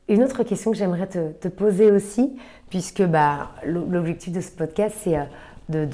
une 0.08 0.22
autre 0.22 0.42
question 0.42 0.70
que 0.70 0.76
j'aimerais 0.76 1.08
te, 1.08 1.48
poser 1.48 1.90
aussi, 1.90 2.38
puisque 2.70 3.02
bah, 3.02 3.50
l'objectif 3.64 4.32
de 4.32 4.40
ce 4.40 4.50
podcast, 4.50 4.96
c'est 5.00 5.18
euh, 5.18 5.86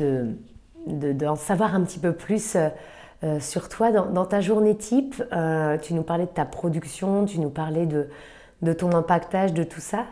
de, 0.86 1.12
d'en 1.12 1.36
savoir 1.36 1.74
un 1.74 1.82
petit 1.82 1.98
peu 1.98 2.12
plus 2.12 2.56
sur 3.38 3.68
toi. 3.68 3.92
Dans, 3.92 4.26
ta 4.26 4.40
journée 4.40 4.76
type, 4.76 5.22
tu 5.82 5.94
nous 5.94 6.02
parlais 6.02 6.24
de 6.26 6.30
ta 6.30 6.44
production, 6.44 7.24
tu 7.24 7.38
nous 7.38 7.50
parlais 7.50 7.86
de, 7.86 8.08
de 8.62 8.72
ton 8.72 8.92
impactage, 8.92 9.54
de 9.54 9.62
tout 9.62 9.80
ça. 9.80 10.06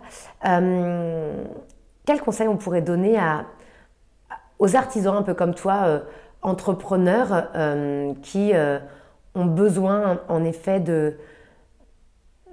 quel 0.45 2.21
conseil 2.21 2.47
on 2.47 2.57
pourrait 2.57 2.83
donner 2.83 3.19
à, 3.19 3.47
aux 4.61 4.76
artisans 4.76 5.16
un 5.16 5.23
peu 5.23 5.35
comme 5.35 5.54
toi, 5.54 6.02
entrepreneurs, 6.40 7.49
qui 8.23 8.52
ont 9.35 9.47
besoin 9.47 10.21
en 10.28 10.45
effet 10.45 10.80
de, 10.80 11.16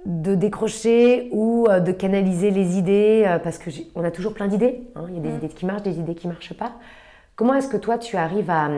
de 0.06 0.34
décrocher 0.34 1.28
ou 1.32 1.66
euh, 1.68 1.80
de 1.80 1.92
canaliser 1.92 2.50
les 2.50 2.78
idées, 2.78 3.24
euh, 3.26 3.38
parce 3.38 3.58
qu'on 3.58 4.04
a 4.04 4.10
toujours 4.10 4.32
plein 4.32 4.48
d'idées. 4.48 4.88
Hein. 4.94 5.04
Il 5.08 5.16
y 5.16 5.18
a 5.18 5.20
des 5.20 5.30
mm. 5.30 5.36
idées 5.36 5.48
qui 5.48 5.66
marchent, 5.66 5.82
des 5.82 5.98
idées 5.98 6.14
qui 6.14 6.28
ne 6.28 6.32
marchent 6.32 6.54
pas. 6.54 6.72
Comment 7.36 7.54
est-ce 7.54 7.68
que 7.68 7.76
toi, 7.76 7.98
tu 7.98 8.16
arrives 8.16 8.50
à, 8.50 8.68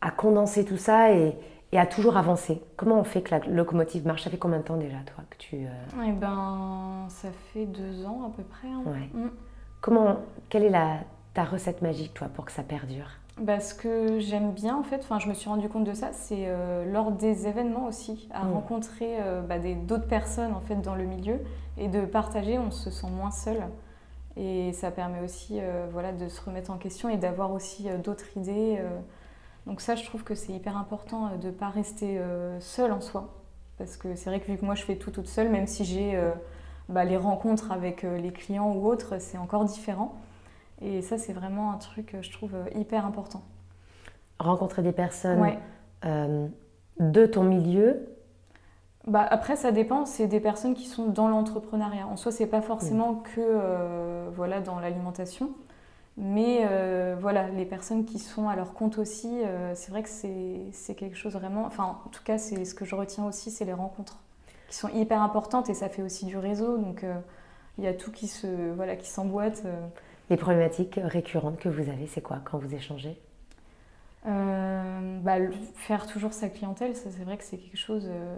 à 0.00 0.10
condenser 0.10 0.64
tout 0.64 0.76
ça 0.76 1.12
et, 1.12 1.36
et, 1.72 1.78
à 1.78 1.86
toujours 1.86 2.16
avancer? 2.16 2.62
Comment 2.76 3.00
on 3.00 3.04
fait 3.04 3.22
que 3.22 3.32
la 3.32 3.40
locomotive 3.40 4.06
marche? 4.06 4.22
Ça 4.22 4.30
fait 4.30 4.38
combien 4.38 4.58
de 4.58 4.64
temps 4.64 4.76
déjà, 4.76 4.98
toi 5.04 5.24
que 5.30 5.36
tu, 5.36 5.56
euh... 5.56 6.02
Eh 6.06 6.12
ben, 6.12 7.06
ça 7.08 7.28
fait 7.52 7.66
deux 7.66 8.04
ans 8.06 8.22
à 8.26 8.36
peu 8.36 8.42
près. 8.44 8.68
Hein. 8.68 8.82
Mm. 9.12 9.28
Comment, 9.80 10.20
quelle 10.48 10.64
est 10.64 10.70
la, 10.70 10.98
ta 11.34 11.44
recette 11.44 11.82
magique, 11.82 12.14
toi, 12.14 12.28
pour 12.32 12.44
que 12.44 12.52
ça 12.52 12.62
perdure? 12.62 13.10
Bah, 13.40 13.58
ce 13.58 13.74
que 13.74 14.20
j'aime 14.20 14.52
bien, 14.52 14.76
en 14.76 14.84
fait, 14.84 15.00
enfin, 15.00 15.18
je 15.18 15.28
me 15.28 15.34
suis 15.34 15.48
rendu 15.48 15.68
compte 15.68 15.84
de 15.84 15.92
ça, 15.92 16.12
c'est 16.12 16.44
euh, 16.46 16.84
lors 16.90 17.10
des 17.10 17.48
événements 17.48 17.86
aussi, 17.86 18.28
à 18.32 18.44
mm. 18.44 18.52
rencontrer 18.52 19.16
euh, 19.20 19.42
bah, 19.42 19.56
d'autres 19.58 20.06
personnes 20.06 20.52
en 20.52 20.60
fait 20.60 20.76
dans 20.76 20.94
le 20.94 21.04
milieu 21.04 21.40
et 21.76 21.88
de 21.88 22.04
partager, 22.04 22.58
on 22.58 22.70
se 22.70 22.90
sent 22.90 23.10
moins 23.10 23.32
seul. 23.32 23.60
Et 24.36 24.72
ça 24.72 24.92
permet 24.92 25.20
aussi 25.20 25.58
euh, 25.60 25.86
voilà, 25.90 26.12
de 26.12 26.28
se 26.28 26.40
remettre 26.40 26.70
en 26.70 26.76
question 26.76 27.08
et 27.08 27.16
d'avoir 27.16 27.52
aussi 27.52 27.88
d'autres 28.04 28.36
idées. 28.36 28.80
Donc 29.66 29.80
ça, 29.80 29.96
je 29.96 30.04
trouve 30.04 30.22
que 30.22 30.34
c'est 30.34 30.52
hyper 30.52 30.76
important 30.76 31.30
de 31.36 31.46
ne 31.46 31.52
pas 31.52 31.68
rester 31.68 32.20
seul 32.60 32.92
en 32.92 33.00
soi. 33.00 33.32
Parce 33.78 33.96
que 33.96 34.14
c'est 34.14 34.30
vrai 34.30 34.40
que 34.40 34.46
vu 34.46 34.58
que 34.58 34.64
moi, 34.64 34.74
je 34.74 34.82
fais 34.82 34.96
tout 34.96 35.10
toute 35.10 35.28
seule, 35.28 35.48
même 35.48 35.66
si 35.66 35.84
j'ai 35.84 36.20
bah, 36.88 37.04
les 37.04 37.16
rencontres 37.16 37.72
avec 37.72 38.02
les 38.02 38.32
clients 38.32 38.72
ou 38.72 38.86
autres, 38.86 39.20
c'est 39.20 39.38
encore 39.38 39.64
différent. 39.64 40.14
Et 40.84 41.00
ça, 41.00 41.16
c'est 41.16 41.32
vraiment 41.32 41.72
un 41.72 41.78
truc, 41.78 42.14
je 42.20 42.30
trouve, 42.30 42.52
hyper 42.74 43.06
important. 43.06 43.42
Rencontrer 44.38 44.82
des 44.82 44.92
personnes 44.92 45.56
euh, 46.04 46.46
de 47.00 47.26
ton 47.26 47.42
milieu 47.42 48.06
bah, 49.06 49.26
Après, 49.30 49.56
ça 49.56 49.72
dépend. 49.72 50.04
C'est 50.04 50.26
des 50.26 50.40
personnes 50.40 50.74
qui 50.74 50.84
sont 50.84 51.06
dans 51.06 51.28
l'entrepreneuriat. 51.28 52.06
En 52.06 52.16
soi, 52.16 52.32
c'est 52.32 52.46
pas 52.46 52.60
forcément 52.60 53.12
mm. 53.12 53.22
que 53.22 53.40
euh, 53.40 54.28
voilà, 54.34 54.60
dans 54.60 54.78
l'alimentation. 54.78 55.52
Mais 56.18 56.66
euh, 56.70 57.16
voilà, 57.18 57.48
les 57.48 57.64
personnes 57.64 58.04
qui 58.04 58.18
sont 58.18 58.48
à 58.48 58.54
leur 58.54 58.74
compte 58.74 58.98
aussi, 58.98 59.40
c'est 59.72 59.90
vrai 59.90 60.02
que 60.02 60.08
c'est 60.08 60.94
quelque 60.94 61.16
chose 61.16 61.32
vraiment. 61.32 61.64
Enfin, 61.64 61.98
en 62.04 62.08
tout 62.10 62.22
cas, 62.22 62.36
c'est 62.36 62.64
ce 62.66 62.74
que 62.74 62.84
je 62.84 62.94
retiens 62.94 63.24
aussi, 63.24 63.50
c'est 63.50 63.64
les 63.64 63.72
rencontres 63.72 64.18
qui 64.68 64.76
sont 64.76 64.88
hyper 64.90 65.22
importantes 65.22 65.70
et 65.70 65.74
ça 65.74 65.88
fait 65.88 66.02
aussi 66.02 66.26
du 66.26 66.36
réseau. 66.36 66.76
Donc, 66.76 67.04
il 67.78 67.84
y 67.84 67.88
a 67.88 67.94
tout 67.94 68.12
qui 68.12 68.28
se 68.28 68.72
voilà 68.74 68.94
qui 68.94 69.08
s'emboîte. 69.08 69.64
Les 70.30 70.36
problématiques 70.36 70.98
récurrentes 71.02 71.58
que 71.58 71.68
vous 71.68 71.90
avez, 71.90 72.06
c'est 72.06 72.22
quoi 72.22 72.38
quand 72.44 72.58
vous 72.58 72.74
échangez? 72.74 73.20
Euh, 74.26 75.18
bah, 75.20 75.34
Faire 75.74 76.06
toujours 76.06 76.32
sa 76.32 76.48
clientèle, 76.48 76.96
ça 76.96 77.10
c'est 77.10 77.24
vrai 77.24 77.36
que 77.36 77.44
c'est 77.44 77.58
quelque 77.58 77.76
chose, 77.76 78.08
euh, 78.08 78.36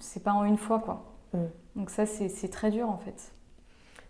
c'est 0.00 0.22
pas 0.22 0.32
en 0.32 0.44
une 0.44 0.56
fois 0.56 0.80
quoi. 0.80 1.04
Mm. 1.32 1.44
Donc 1.76 1.90
ça 1.90 2.06
c'est 2.06 2.50
très 2.50 2.70
dur 2.70 2.88
en 2.88 2.98
fait. 2.98 3.32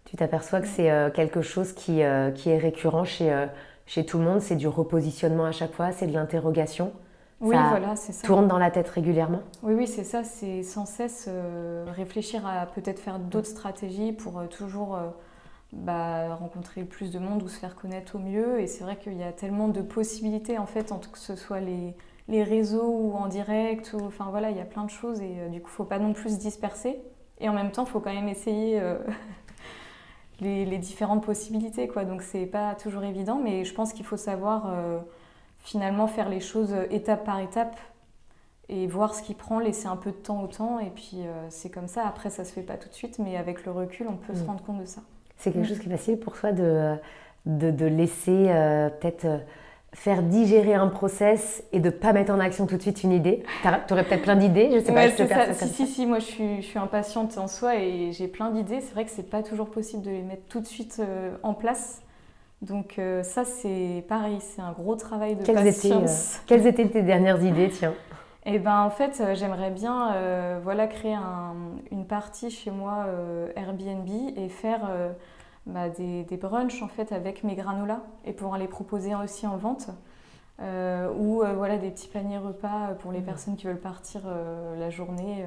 Tu 0.07 0.17
t'aperçois 0.17 0.61
que 0.61 0.69
c'est 0.69 0.91
euh, 0.91 1.11
quelque 1.11 1.43
chose 1.43 1.73
qui, 1.73 2.01
qui, 2.35 2.51
est 2.51 2.59
récurrent 2.59 3.05
chez, 3.05 3.47
chez 3.85 4.07
tout 4.07 4.19
le 4.19 4.25
monde, 4.25 4.41
c'est 4.41 4.57
du 4.57 4.69
repositionnement 4.69 5.45
à 5.45 5.53
chaque 5.53 5.73
fois, 5.73 5.93
c'est 5.93 6.07
de 6.07 6.13
l'interrogation? 6.13 6.93
Oui, 7.41 7.55
voilà, 7.69 7.97
c'est 7.97 8.13
ça. 8.13 8.27
Tourne 8.27 8.49
dans 8.49 8.57
la 8.57 8.71
tête 8.71 8.89
régulièrement? 8.89 9.43
Oui, 9.63 9.75
oui, 9.75 9.87
c'est 9.87 10.05
ça. 10.05 10.25
C'est 10.25 10.63
sans 10.63 10.87
cesse 10.87 11.29
réfléchir 11.89 12.47
à 12.47 12.65
peut-être 12.65 12.99
faire 12.99 13.19
d'autres 13.19 13.49
stratégies 13.49 14.13
pour 14.13 14.49
toujours 14.49 14.99
bah, 15.73 16.35
rencontrer 16.37 16.85
plus 16.85 17.11
de 17.11 17.19
monde 17.19 17.43
ou 17.43 17.49
se 17.49 17.59
faire 17.59 17.75
connaître 17.75 18.17
au 18.17 18.19
mieux. 18.19 18.61
Et 18.61 18.67
c'est 18.67 18.85
vrai 18.85 18.97
qu'il 18.97 19.15
y 19.15 19.23
a 19.23 19.33
tellement 19.33 19.69
de 19.69 19.83
possibilités, 19.83 20.59
en 20.59 20.67
fait, 20.67 20.93
que 21.13 21.19
ce 21.19 21.37
soit 21.37 21.61
les, 21.61 21.95
les 22.29 22.43
réseaux 22.43 22.89
ou 22.89 23.15
en 23.15 23.27
direct. 23.27 23.95
Ou, 23.95 24.05
enfin 24.05 24.27
voilà, 24.31 24.51
il 24.51 24.57
y 24.57 24.61
a 24.61 24.65
plein 24.65 24.85
de 24.85 24.91
choses 24.91 25.21
et 25.21 25.41
euh, 25.41 25.49
du 25.49 25.61
coup, 25.61 25.69
il 25.69 25.73
ne 25.73 25.77
faut 25.77 25.85
pas 25.85 25.99
non 25.99 26.13
plus 26.13 26.35
se 26.35 26.39
disperser. 26.39 27.01
Et 27.39 27.49
en 27.49 27.53
même 27.53 27.71
temps, 27.71 27.85
il 27.85 27.91
faut 27.91 28.01
quand 28.01 28.15
même 28.15 28.29
essayer 28.29 28.81
euh, 28.81 28.99
les, 30.41 30.65
les, 30.65 30.79
différentes 30.79 31.25
possibilités. 31.25 31.89
Quoi. 31.89 32.05
Donc, 32.05 32.23
c'est 32.23 32.47
pas 32.47 32.75
toujours 32.75 33.05
évident, 33.05 33.39
mais 33.43 33.65
je 33.65 33.75
pense 33.75 33.93
qu'il 33.93 34.07
faut 34.07 34.17
savoir 34.17 34.71
euh, 34.71 34.99
finalement 35.59 36.07
faire 36.07 36.29
les 36.29 36.41
choses 36.41 36.75
étape 36.91 37.25
par 37.25 37.41
étape 37.41 37.79
et 38.69 38.87
voir 38.87 39.15
ce 39.15 39.23
qui 39.23 39.35
prend, 39.35 39.61
laisser 39.61 39.87
un 39.87 39.97
peu 39.97 40.11
de 40.11 40.17
temps 40.17 40.43
au 40.43 40.47
temps. 40.49 40.81
Et 40.81 40.91
puis, 40.91 41.19
c'est 41.51 41.71
comme 41.71 41.87
ça. 41.87 42.05
Après, 42.05 42.31
ça 42.31 42.45
se 42.45 42.53
fait 42.53 42.63
pas 42.63 42.77
tout 42.77 42.89
de 42.89 42.95
suite, 42.95 43.21
mais 43.21 43.37
avec 43.37 43.65
le 43.65 43.71
recul, 43.71 44.09
on 44.09 44.17
peut 44.17 44.35
se 44.35 44.43
mm. 44.43 44.47
rendre 44.47 44.65
compte 44.65 44.81
de 44.81 44.87
ça. 44.87 45.03
C'est 45.39 45.53
quelque 45.53 45.69
chose 45.69 45.79
qui 45.79 45.87
est 45.87 45.97
facile 45.97 46.19
pour 46.19 46.35
toi 46.35 46.53
de, 46.53 46.97
de, 47.47 47.87
laisser 47.87 48.47
euh, 48.49 48.89
peut-être 48.89 49.25
euh, 49.25 49.39
faire 49.93 50.23
digérer 50.23 50.75
un 50.75 50.89
process 50.89 51.63
et 51.73 51.81
de 51.81 51.87
ne 51.87 51.91
pas 51.91 52.13
mettre 52.13 52.33
en 52.33 52.41
action 52.41 52.67
tout 52.67 52.77
de 52.77 52.83
suite 52.83 53.03
une 53.03 53.13
idée 53.13 53.43
Tu 53.63 53.93
aurais 53.93 54.05
peut-être 54.05 54.23
plein 54.23 54.37
d'idées, 54.37 54.71
je 54.73 54.85
sais 54.85 54.93
pas. 54.93 55.09
Je 55.09 55.17
ça. 55.17 55.53
Si, 55.55 55.69
si, 55.69 55.87
si, 55.87 56.07
moi 56.07 56.19
je 56.19 56.25
suis, 56.25 56.63
je 56.63 56.67
suis 56.67 56.79
impatiente 56.79 57.39
en 57.39 57.49
soi 57.49 57.77
et 57.77 58.13
j'ai 58.13 58.29
plein 58.29 58.51
d'idées. 58.51 58.81
C'est 58.81 58.93
vrai 58.93 59.05
que 59.05 59.11
c'est 59.11 59.31
pas 59.31 59.43
toujours 59.43 59.71
possible 59.71 60.03
de 60.03 60.11
les 60.11 60.23
mettre 60.23 60.43
tout 60.49 60.61
de 60.61 60.67
suite 60.67 60.97
euh, 61.01 61.31
en 61.43 61.55
place. 61.55 62.03
Donc 62.63 62.99
ça, 63.23 63.45
c'est 63.45 64.03
pareil, 64.09 64.39
c'est 64.41 64.63
un 64.63 64.73
gros 64.73 64.97
travail 64.97 65.37
de 65.37 65.45
quelles 65.45 65.57
patience. 65.57 66.37
Étaient, 66.37 66.43
quelles 66.47 66.67
étaient 66.67 66.89
tes 66.89 67.03
dernières 67.03 67.45
idées, 67.45 67.69
tiens? 67.69 67.93
Eh 68.47 68.59
ben, 68.59 68.81
en 68.81 68.91
fait, 68.91 69.23
j'aimerais 69.35 69.71
bien 69.71 70.59
voilà, 70.63 70.87
créer 70.87 71.15
un, 71.15 71.55
une 71.91 72.07
partie 72.07 72.51
chez 72.51 72.71
moi 72.71 73.07
Airbnb 73.57 74.09
et 74.37 74.49
faire 74.49 74.89
bah, 75.67 75.89
des, 75.89 76.23
des, 76.25 76.37
brunchs 76.37 76.81
en 76.83 76.89
fait 76.89 77.13
avec 77.13 77.43
mes 77.43 77.57
granolas 77.57 78.03
et 78.25 78.33
pouvoir 78.33 78.57
les 78.59 78.69
proposer 78.69 79.15
aussi 79.15 79.47
en 79.47 79.57
vente. 79.57 79.91
Euh, 80.63 81.13
ou 81.19 81.43
euh, 81.43 81.53
voilà 81.53 81.77
des 81.77 81.91
petits 81.91 82.09
paniers 82.09 82.39
repas 82.39 82.95
pour 83.01 83.13
les 83.13 83.21
mmh. 83.21 83.25
personnes 83.25 83.57
qui 83.57 83.67
veulent 83.67 83.81
partir 83.81 84.23
euh, 84.27 84.79
la 84.79 84.91
journée. 84.91 85.45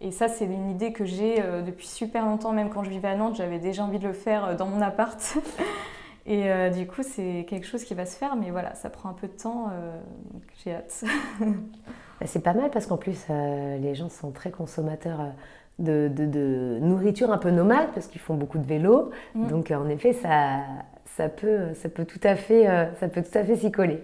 Et 0.00 0.10
ça, 0.10 0.28
c'est 0.28 0.44
une 0.44 0.70
idée 0.70 0.92
que 0.92 1.06
j'ai 1.06 1.42
depuis 1.64 1.86
super 1.86 2.26
longtemps, 2.26 2.52
même 2.52 2.68
quand 2.68 2.84
je 2.84 2.90
vivais 2.90 3.08
à 3.08 3.14
Nantes, 3.14 3.36
j'avais 3.36 3.58
déjà 3.58 3.82
envie 3.82 3.98
de 3.98 4.06
le 4.06 4.12
faire 4.12 4.54
dans 4.54 4.66
mon 4.66 4.82
appart. 4.82 5.38
Et 6.26 6.50
du 6.70 6.86
coup, 6.86 7.02
c'est 7.02 7.46
quelque 7.48 7.66
chose 7.66 7.82
qui 7.84 7.94
va 7.94 8.04
se 8.04 8.14
faire, 8.14 8.36
mais 8.36 8.50
voilà, 8.50 8.74
ça 8.74 8.90
prend 8.90 9.08
un 9.08 9.14
peu 9.14 9.26
de 9.26 9.32
temps, 9.32 9.70
j'ai 10.62 10.74
hâte. 10.74 11.04
c'est 12.24 12.42
pas 12.42 12.54
mal 12.54 12.70
parce 12.70 12.86
qu'en 12.86 12.96
plus, 12.96 13.26
les 13.28 13.94
gens 13.94 14.08
sont 14.08 14.30
très 14.30 14.50
consommateurs 14.50 15.20
de, 15.78 16.78
nourriture 16.80 17.30
un 17.30 17.38
peu 17.38 17.50
nomade 17.50 17.88
parce 17.94 18.06
qu'ils 18.06 18.20
font 18.20 18.34
beaucoup 18.34 18.58
de 18.58 18.66
vélo. 18.66 19.10
Mm. 19.34 19.48
Donc 19.48 19.70
en 19.70 19.88
effet, 19.88 20.12
ça, 20.12 20.60
ça, 21.16 21.28
peut, 21.28 21.74
ça 21.74 21.88
peut 21.88 22.04
tout 22.04 22.20
à 22.22 22.36
fait, 22.36 22.68
euh, 22.68 22.86
ça 23.00 23.08
peut 23.08 23.22
tout 23.22 23.36
à 23.36 23.44
fait 23.44 23.56
s'y 23.56 23.70
coller. 23.70 24.00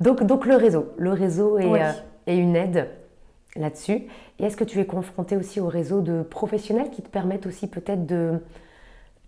Donc, 0.00 0.22
donc 0.24 0.46
le 0.46 0.56
réseau, 0.56 0.92
le 0.96 1.12
réseau 1.12 1.58
est, 1.58 1.82
euh, 1.82 1.92
est 2.26 2.36
une 2.36 2.56
aide 2.56 2.88
là-dessus. 3.56 4.02
Et 4.38 4.44
est-ce 4.44 4.56
que 4.56 4.64
tu 4.64 4.80
es 4.80 4.86
confronté 4.86 5.36
aussi 5.36 5.60
au 5.60 5.68
réseau 5.68 6.00
de 6.00 6.22
professionnels 6.22 6.90
qui 6.90 7.02
te 7.02 7.08
permettent 7.08 7.46
aussi 7.46 7.68
peut-être 7.68 8.04
de, 8.04 8.40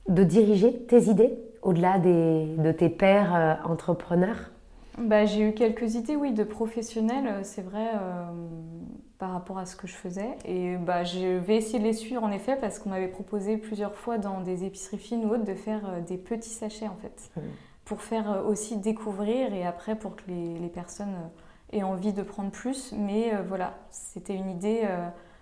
de 0.09 0.25
diriger 0.25 0.77
tes 0.89 1.05
idées 1.05 1.39
au-delà 1.63 1.99
de 1.99 2.73
tes 2.73 2.89
pairs 2.89 3.35
euh, 3.35 3.55
entrepreneurs? 3.65 4.51
Bah, 4.99 5.25
J'ai 5.25 5.49
eu 5.49 5.53
quelques 5.55 5.95
idées, 5.95 6.17
oui, 6.17 6.33
de 6.33 6.45
professionnels, 6.45 7.45
c'est 7.45 7.63
vrai 7.63 7.91
par 9.19 9.33
rapport 9.33 9.59
à 9.59 9.67
ce 9.67 9.77
que 9.77 9.87
je 9.87 9.95
faisais. 9.95 10.37
Et 10.45 10.77
bah, 10.77 11.05
je 11.05 11.39
vais 11.39 11.57
essayer 11.57 11.79
de 11.79 11.85
les 11.85 11.93
suivre 11.93 12.23
en 12.23 12.31
effet 12.31 12.57
parce 12.61 12.79
qu'on 12.79 12.91
m'avait 12.91 13.09
proposé 13.09 13.57
plusieurs 13.57 13.95
fois 13.95 14.19
dans 14.19 14.41
des 14.41 14.65
épiceries 14.65 14.99
fines 14.99 15.25
ou 15.25 15.31
autres 15.31 15.45
de 15.45 15.55
faire 15.55 15.89
euh, 15.89 16.01
des 16.01 16.19
petits 16.19 16.51
sachets 16.51 16.89
en 16.89 16.97
fait. 16.97 17.31
Mmh. 17.37 17.41
Pour 17.85 18.03
faire 18.03 18.31
euh, 18.31 18.43
aussi 18.43 18.77
découvrir 18.77 19.55
et 19.55 19.65
après 19.65 19.97
pour 19.97 20.17
que 20.17 20.23
les, 20.29 20.59
les, 20.59 20.69
personnes 20.69 21.15
euh, 21.15 21.79
aient 21.79 21.83
envie 21.83 22.13
de 22.13 22.23
prendre 22.23 22.51
plus. 22.51 22.93
Mais 22.93 23.33
voilà, 23.49 23.75
c'était 23.91 24.35
une 24.35 24.51
idée 24.51 24.83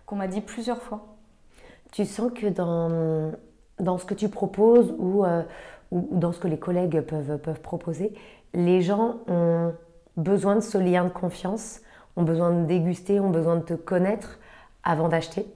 qu'on 0.07 0.17
m'a 0.17 0.29
dit 0.29 0.41
plusieurs 0.41 0.81
fois. 0.81 1.17
Tu 1.93 2.05
sens 2.07 2.33
que 2.33 2.47
dans, 2.47 3.33
dans 3.79 3.99
ce 3.99 4.05
que 4.05 4.15
tu 4.15 4.29
proposes 4.29 4.95
ou, 4.99 5.25
ou 5.91 6.09
dans 6.13 6.33
ce 6.33 6.41
que 6.41 6.49
les 6.49 6.59
collègues 6.59 7.03
peuvent, 7.03 7.39
peuvent 7.39 7.61
proposer, 7.61 8.15
les 8.55 8.81
gens 8.81 9.17
ont 9.29 9.75
besoin 10.17 10.55
de 10.57 10.61
ce 10.61 10.79
lien 10.79 11.05
de 11.05 11.11
confiance 11.11 11.81
ont 12.17 12.23
besoin 12.23 12.53
de 12.53 12.65
déguster, 12.65 13.19
ont 13.19 13.31
besoin 13.31 13.57
de 13.57 13.63
te 13.63 13.75
connaître 13.75 14.39
avant 14.85 15.09
d'acheter 15.09 15.47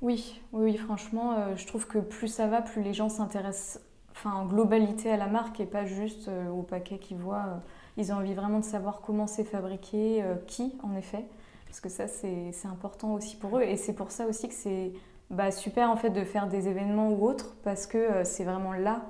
oui, 0.00 0.40
oui, 0.52 0.76
franchement, 0.76 1.32
euh, 1.32 1.56
je 1.56 1.66
trouve 1.66 1.88
que 1.88 1.98
plus 1.98 2.28
ça 2.28 2.46
va, 2.46 2.62
plus 2.62 2.82
les 2.82 2.94
gens 2.94 3.08
s'intéressent 3.08 3.82
enfin, 4.12 4.32
en 4.32 4.46
globalité 4.46 5.10
à 5.10 5.16
la 5.16 5.26
marque 5.26 5.58
et 5.58 5.66
pas 5.66 5.86
juste 5.86 6.28
euh, 6.28 6.48
au 6.50 6.62
paquet 6.62 6.98
qu'ils 6.98 7.16
voient. 7.16 7.46
Euh. 7.48 7.56
ils 7.96 8.12
ont 8.12 8.16
envie 8.16 8.34
vraiment 8.34 8.60
de 8.60 8.64
savoir 8.64 9.00
comment 9.00 9.26
c'est 9.26 9.42
fabriqué, 9.42 10.24
qui 10.46 10.78
en 10.84 10.94
effet, 10.94 11.24
parce 11.66 11.80
que 11.80 11.88
ça 11.88 12.06
c'est 12.06 12.52
important 12.70 13.14
aussi 13.14 13.36
pour 13.36 13.58
eux 13.58 13.62
et 13.62 13.76
c'est 13.76 13.92
pour 13.92 14.12
ça 14.12 14.26
aussi 14.26 14.48
que 14.48 14.54
c'est 14.54 14.92
bah, 15.30 15.50
super 15.50 15.90
en 15.90 15.96
fait 15.96 16.10
de 16.10 16.22
faire 16.22 16.46
des 16.46 16.68
événements 16.68 17.10
ou 17.10 17.26
autres 17.26 17.56
parce 17.64 17.88
que 17.88 18.22
c'est 18.22 18.44
vraiment 18.44 18.72
là 18.72 19.02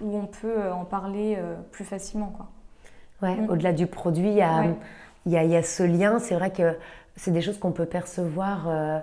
où 0.00 0.16
on 0.16 0.26
peut 0.26 0.72
en 0.72 0.84
parler 0.84 1.38
plus 1.70 1.84
facilement. 1.84 2.32
Quoi. 2.36 2.48
Ouais, 3.22 3.36
mm. 3.36 3.50
au-delà 3.50 3.72
du 3.72 3.86
produit, 3.86 4.28
il 4.28 4.36
y 4.36 4.42
a, 4.42 4.64
il 5.26 5.32
y 5.32 5.56
a, 5.56 5.62
ce 5.62 5.82
lien. 5.82 6.18
C'est 6.18 6.34
vrai 6.34 6.50
que 6.50 6.76
c'est 7.16 7.30
des 7.30 7.40
choses 7.40 7.58
qu'on 7.58 7.72
peut 7.72 7.86
percevoir 7.86 8.68
euh, 8.68 8.98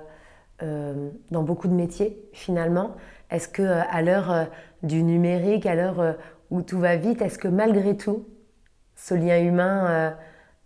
euh, 0.64 1.10
dans 1.32 1.44
beaucoup 1.44 1.68
de 1.68 1.74
métiers 1.74 2.22
finalement. 2.34 2.96
Est-ce 3.32 3.48
que 3.48 3.62
euh, 3.62 3.82
à 3.90 4.02
l'heure 4.02 4.48
du 4.84 5.04
numérique, 5.04 5.66
à 5.66 5.76
l'heure 5.76 6.18
où 6.50 6.62
tout 6.62 6.80
va 6.80 6.96
vite, 6.96 7.22
est-ce 7.22 7.38
que 7.38 7.48
malgré 7.48 7.96
tout, 7.96 8.28
ce 8.96 9.14
lien 9.14 9.40
humain, 9.40 10.16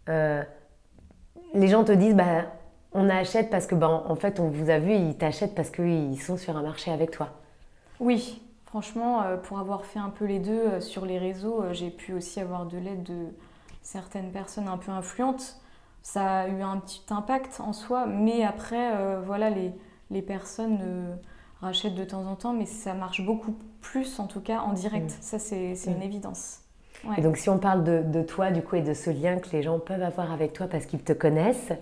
les 0.08 1.68
gens 1.68 1.84
te 1.84 1.92
disent 1.92 2.16
bah, 2.16 2.46
on 2.94 3.10
achète 3.10 3.50
parce 3.50 3.68
que 3.68 3.76
bah, 3.76 4.04
en 4.08 4.16
fait 4.16 4.40
on 4.40 4.50
vous 4.50 4.70
a 4.70 4.80
vu, 4.80 4.94
ils 4.94 5.18
t'achètent 5.18 5.56
parce 5.56 5.70
qu'ils 5.70 6.20
sont 6.22 6.38
sur 6.38 6.58
un 6.58 6.64
marché 6.64 6.92
avec 6.92 7.12
toi? 7.12 7.30
Oui, 8.00 8.42
franchement, 8.74 9.22
pour 9.44 9.60
avoir 9.60 9.86
fait 9.86 10.00
un 10.00 10.10
peu 10.10 10.26
les 10.26 10.40
deux 10.40 10.82
sur 10.82 11.06
les 11.06 11.20
réseaux, 11.20 11.64
j'ai 11.74 11.92
pu 11.92 12.12
aussi 12.14 12.40
avoir 12.40 12.66
de 12.66 12.80
l'aide 12.80 13.04
de 13.04 13.28
certaines 13.84 14.32
personnes 14.32 14.68
un 14.68 14.78
peu 14.78 14.92
influentes 14.92 15.64
ça 16.04 16.42
a 16.42 16.48
eu 16.50 16.62
un 16.62 16.78
petit 16.78 17.02
impact 17.10 17.62
en 17.62 17.72
soi, 17.72 18.06
mais 18.06 18.44
après, 18.44 18.92
euh, 18.94 19.22
voilà, 19.26 19.50
les, 19.50 19.72
les 20.12 20.22
personnes 20.22 20.80
euh, 20.82 21.16
rachètent 21.62 21.96
de 21.96 22.04
temps 22.04 22.26
en 22.26 22.36
temps, 22.36 22.54
mais 22.54 22.66
ça 22.66 22.94
marche 22.94 23.22
beaucoup 23.26 23.56
plus, 23.82 24.20
en 24.20 24.28
tout 24.28 24.42
cas, 24.42 24.60
en 24.60 24.74
direct. 24.74 25.06
Mm. 25.06 25.22
Ça, 25.22 25.40
c'est 25.40 25.74
une 25.88 26.00
mm. 26.00 26.04
évidence. 26.04 26.60
Et 27.18 27.22
donc, 27.22 27.38
si 27.38 27.50
on 27.50 27.58
parle 27.58 27.84
de, 27.84 28.02
de, 28.06 28.22
toi, 28.22 28.52
du 28.52 28.62
coup, 28.62 28.76
et 28.76 28.82
de 28.82 28.94
ce 28.94 29.10
lien 29.10 29.38
que 29.38 29.50
les 29.52 29.64
gens 29.64 29.80
peuvent 29.80 30.04
avoir 30.04 30.32
avec 30.32 30.54
toi 30.54 30.68
parce 30.68 30.86
qu'ils 30.86 31.04
te 31.04 31.12
connaissent, 31.14 31.74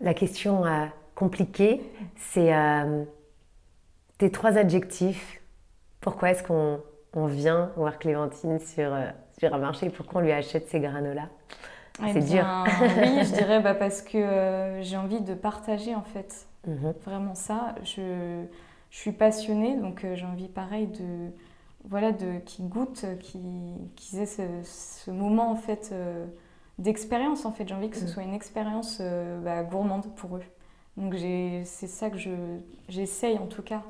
la 0.00 0.14
question 0.14 0.66
euh, 0.66 0.86
compliquée, 1.14 1.82
c'est 2.16 2.52
tes 4.18 4.30
trois 4.30 4.56
adjectifs. 4.56 5.41
Pourquoi 6.02 6.32
est-ce 6.32 6.42
qu'on 6.42 6.80
on 7.14 7.26
vient 7.26 7.72
voir 7.76 7.98
Clémentine 7.98 8.58
sur, 8.58 8.94
sur 9.38 9.54
un 9.54 9.58
marché 9.58 9.88
Pourquoi 9.88 10.20
on 10.20 10.24
lui 10.24 10.32
achète 10.32 10.68
ces 10.68 10.80
granolas? 10.80 11.28
C'est 11.98 12.20
dur. 12.20 12.44
oui, 12.98 13.24
je 13.24 13.34
dirais 13.34 13.60
bah, 13.60 13.74
parce 13.74 14.02
que 14.02 14.18
euh, 14.18 14.82
j'ai 14.82 14.96
envie 14.96 15.20
de 15.20 15.34
partager 15.34 15.94
en 15.94 16.02
fait. 16.02 16.46
Mhm. 16.66 16.94
Vraiment 17.04 17.34
ça. 17.34 17.74
Je, 17.84 18.44
je, 18.90 18.96
suis 18.96 19.12
passionnée, 19.12 19.76
donc 19.76 20.04
euh, 20.04 20.14
j'ai 20.14 20.26
envie 20.26 20.48
pareil 20.48 20.86
de 20.86 21.30
voilà 21.84 22.12
de 22.12 22.38
qui 22.44 22.62
goûtent, 22.62 23.04
qui 23.20 23.40
qu'ils 23.96 24.20
aient 24.20 24.26
ce, 24.26 24.42
ce, 24.64 25.10
moment 25.10 25.50
en 25.50 25.56
fait 25.56 25.90
euh, 25.92 26.24
d'expérience 26.78 27.44
en 27.44 27.52
fait. 27.52 27.68
J'ai 27.68 27.74
envie 27.74 27.90
que 27.90 27.96
ce 27.96 28.04
mhm. 28.04 28.08
soit 28.08 28.22
une 28.22 28.34
expérience 28.34 29.02
bah, 29.42 29.62
gourmande 29.62 30.06
pour 30.16 30.36
eux. 30.36 30.44
Donc 30.96 31.14
c'est 31.14 31.86
ça 31.86 32.10
que 32.10 32.18
je 32.18 32.30
j'essaye 32.88 33.38
en 33.38 33.46
tout 33.46 33.62
cas 33.62 33.82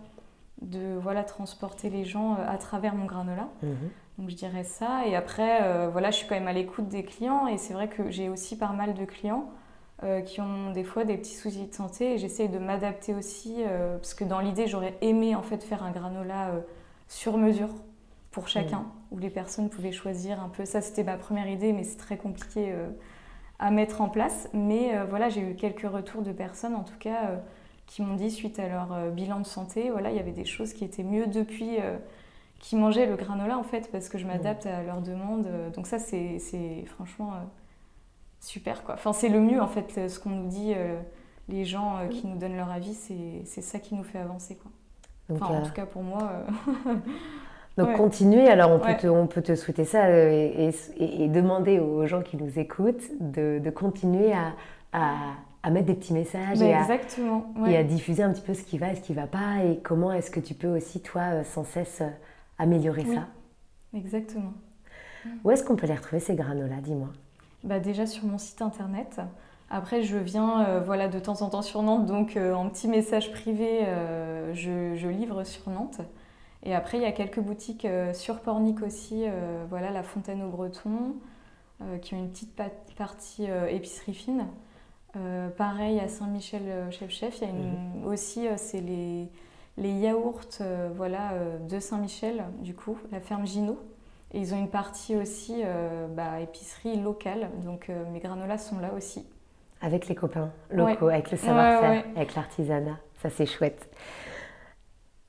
de 0.63 0.97
voilà 1.01 1.25
transporter 1.25 1.91
les 1.91 2.05
gens 2.05 2.35
à 2.35 2.57
travers 2.57 2.95
mon 2.95 3.05
granola. 3.05 3.49
Mhm. 3.63 3.91
Donc 4.19 4.31
je 4.31 4.37
dirais 4.37 4.65
ça. 4.65 5.07
Et 5.07 5.17
après, 5.17 5.63
euh, 5.63 5.89
voilà, 5.91 6.11
je 6.11 6.17
suis 6.17 6.27
quand 6.27 6.35
même 6.35 6.49
à 6.49 6.53
l'écoute 6.53 6.89
des 6.89 7.03
clients. 7.03 7.47
Et 7.47 7.59
c'est 7.59 7.75
vrai 7.75 7.89
que 7.89 8.11
j'ai 8.11 8.29
aussi 8.29 8.57
pas 8.57 8.69
mal 8.69 8.95
de 8.95 9.05
clients 9.05 9.51
euh, 10.03 10.21
qui 10.21 10.41
ont 10.41 10.71
des 10.73 10.85
fois 10.85 11.05
des 11.05 11.17
petits 11.17 11.35
soucis 11.35 11.67
de 11.67 11.75
santé. 11.75 12.15
Et 12.15 12.19
j'essaye 12.19 12.49
de 12.49 12.59
m'adapter 12.59 13.15
aussi. 13.15 13.57
Euh, 13.59 13.97
parce 13.97 14.15
que 14.15 14.25
dans 14.25 14.41
l'idée, 14.41 14.67
j'aurais 14.67 14.97
aimé 15.01 15.35
en 15.35 15.43
fait 15.43 15.63
faire 15.63 15.83
un 15.83 15.91
granola 15.91 16.53
sur 17.09 17.37
mesure 17.37 17.71
pour 18.31 18.49
chacun, 18.49 18.79
mmh. 18.79 18.87
où 19.11 19.19
les 19.19 19.29
personnes 19.29 19.69
pouvaient 19.69 19.93
choisir 19.93 20.43
un 20.43 20.49
peu. 20.49 20.65
Ça, 20.65 20.81
c'était 20.81 21.05
ma 21.05 21.19
première 21.19 21.49
idée, 21.49 21.73
mais 21.73 21.85
c'est 21.85 21.99
très 21.99 22.17
compliqué 22.17 22.75
à 23.59 23.71
mettre 23.71 24.01
en 24.01 24.09
place. 24.09 24.49
Mais 24.55 24.97
voilà, 25.11 25.29
j'ai 25.29 25.43
eu 25.43 25.55
quelques 25.55 25.91
retours 25.91 26.23
de 26.23 26.33
personnes, 26.33 26.75
en 26.75 26.83
tout 26.83 26.97
cas, 26.99 27.43
qui 27.95 28.03
m'ont 28.03 28.15
dit, 28.15 28.31
suite 28.31 28.59
à 28.59 28.69
leur 28.69 29.11
bilan 29.11 29.41
de 29.41 29.47
santé, 29.47 29.91
voilà, 29.91 30.11
il 30.11 30.17
y 30.17 30.21
avait 30.21 30.33
des 30.33 30.45
choses 30.45 30.73
qui 30.73 30.85
étaient 30.85 31.03
mieux 31.03 31.27
depuis 31.27 31.79
qui 32.63 32.77
mangeaient 32.77 33.07
le 33.07 33.17
granola 33.17 33.59
en 33.59 33.65
fait 33.65 33.91
parce 33.91 34.09
que 34.09 34.17
je 34.19 34.27
m'adapte 34.27 34.67
à 34.67 34.83
leurs 34.85 35.03
demandes. 35.03 35.49
Donc 35.75 35.87
ça 35.87 35.99
c'est 35.99 36.39
franchement 36.87 37.33
euh, 37.33 37.45
super 38.41 38.85
quoi. 38.85 38.95
Enfin 38.95 39.13
c'est 39.13 39.29
le 39.29 39.41
mieux 39.41 39.61
en 39.61 39.67
fait 39.67 40.09
ce 40.09 40.19
qu'on 40.19 40.31
nous 40.31 40.49
dit 40.49 40.73
euh, 40.75 40.99
les 41.49 41.65
gens 41.65 41.99
euh, 41.99 42.07
qui 42.07 42.27
nous 42.27 42.39
donnent 42.39 42.57
leur 42.57 42.71
avis 42.71 42.95
c'est 42.95 43.61
ça 43.61 43.81
qui 43.81 43.97
nous 43.97 44.05
fait 44.05 44.21
avancer 44.21 44.57
quoi. 44.57 44.71
enfin 45.35 45.55
en 45.57 45.63
tout 45.63 45.73
cas 45.73 45.87
pour 45.87 46.03
moi. 46.03 46.33
Donc 47.79 47.97
continuer, 47.97 48.49
alors 48.49 48.71
on 48.71 48.79
peut, 48.79 48.95
te, 48.99 49.07
on 49.07 49.27
peut 49.27 49.41
te 49.41 49.55
souhaiter 49.55 49.87
ça 49.87 50.11
et, 50.11 50.71
et, 50.99 51.29
demander 51.29 51.81
aux 51.81 52.07
gens 52.07 52.21
qui 52.21 52.37
nous 52.37 52.59
écoutent 52.59 53.11
de, 53.19 53.59
de 53.65 53.71
continuer 53.71 54.35
à, 54.35 54.53
à, 54.93 55.15
à, 55.63 55.71
mettre 55.71 55.87
des 55.87 55.95
petits 55.95 56.13
messages 56.13 56.61
et, 56.61 56.75
à, 56.75 57.85
diffuser 57.85 58.23
un 58.23 58.33
petit 58.33 58.43
peu 58.43 58.55
ce 58.55 58.63
qui 58.63 58.79
va 58.79 58.93
et 58.93 58.97
ce 58.97 59.01
qui 59.01 59.13
ne 59.13 59.17
va 59.17 59.27
pas 59.27 59.65
et 59.65 59.81
comment 59.83 60.13
est-ce 60.13 60.31
que 60.31 60.41
tu 60.41 60.55
peux 60.55 60.69
aussi 60.69 61.01
toi 61.01 61.45
sans 61.45 61.65
cesse 61.65 62.03
améliorer 62.59 63.05
ça 63.05 63.27
Exactement. 63.95 64.53
Où 65.45 65.51
est-ce 65.51 65.65
qu'on 65.65 65.77
peut 65.77 65.87
les 65.87 65.95
retrouver 65.95 66.21
ces 66.21 66.35
granolas, 66.35 66.81
dis-moi? 66.83 67.09
Bah 67.65 67.79
Déjà 67.79 68.07
sur 68.07 68.25
mon 68.25 68.39
site 68.39 68.63
internet. 68.63 69.21
Après, 69.75 70.03
je 70.03 70.19
viens 70.19 70.67
euh, 70.67 70.81
voilà, 70.81 71.09
de 71.09 71.19
temps 71.19 71.41
en 71.41 71.49
temps 71.49 71.63
sur 71.63 71.83
Nantes, 71.83 72.05
donc 72.05 72.37
euh, 72.37 72.53
en 72.53 72.69
petit 72.69 72.89
message 72.89 73.33
privé, 73.33 73.81
euh, 73.87 74.53
je, 74.53 75.09
livre 75.09 75.45
sur 75.45 75.71
Nantes. 75.71 76.03
Et 76.63 76.75
après, 76.75 76.99
il 76.99 77.03
y 77.03 77.07
a 77.07 77.13
quelques 77.13 77.41
boutiques 77.41 77.89
sur 78.13 78.39
Pornic 78.41 78.83
aussi, 78.83 79.25
voilà, 79.69 79.91
la 79.91 80.05
Fontaine 80.05 80.43
au 80.43 80.49
Breton, 80.49 81.17
qui 82.03 82.15
ont 82.15 82.19
une 82.19 82.31
petite 82.31 82.55
partie 82.97 83.49
épicerie 83.69 84.15
fine. 84.15 84.47
Pareil 85.57 86.01
à 86.01 86.09
Saint-Michel-Chef-Chef, 86.09 87.39
il 87.41 87.43
y 87.43 87.47
a 87.47 87.51
une, 87.51 88.03
mhm. 88.03 88.07
aussi, 88.07 88.47
c'est 88.57 88.81
les 88.81 89.29
les 89.79 89.91
yaourts 89.91 90.41
euh, 90.61 90.91
voilà, 90.95 91.33
euh, 91.33 91.59
de 91.59 91.81
Saint-Michel, 91.81 92.45
du 92.61 92.75
coup, 92.75 92.99
la 93.11 93.21
ferme 93.21 93.47
Ginot. 93.47 93.79
Et 94.35 94.39
ils 94.39 94.55
ont 94.55 94.59
une 94.59 94.71
partie 94.71 95.15
aussi 95.17 95.61
euh, 95.63 96.07
bah, 96.09 96.41
épicerie 96.41 96.99
locale, 96.99 97.51
donc 97.63 97.91
mes 98.13 98.19
granolas 98.19 98.57
sont 98.57 98.79
là 98.79 98.95
aussi. 98.97 99.27
Avec 99.83 100.09
les 100.09 100.15
copains 100.15 100.51
locaux, 100.71 101.09
avec 101.09 101.31
le 101.31 101.37
savoir-faire, 101.37 102.05
avec 102.17 102.35
l'artisanat, 102.35 102.97
ça 103.21 103.29
c'est 103.29 103.45
chouette. 103.45 103.91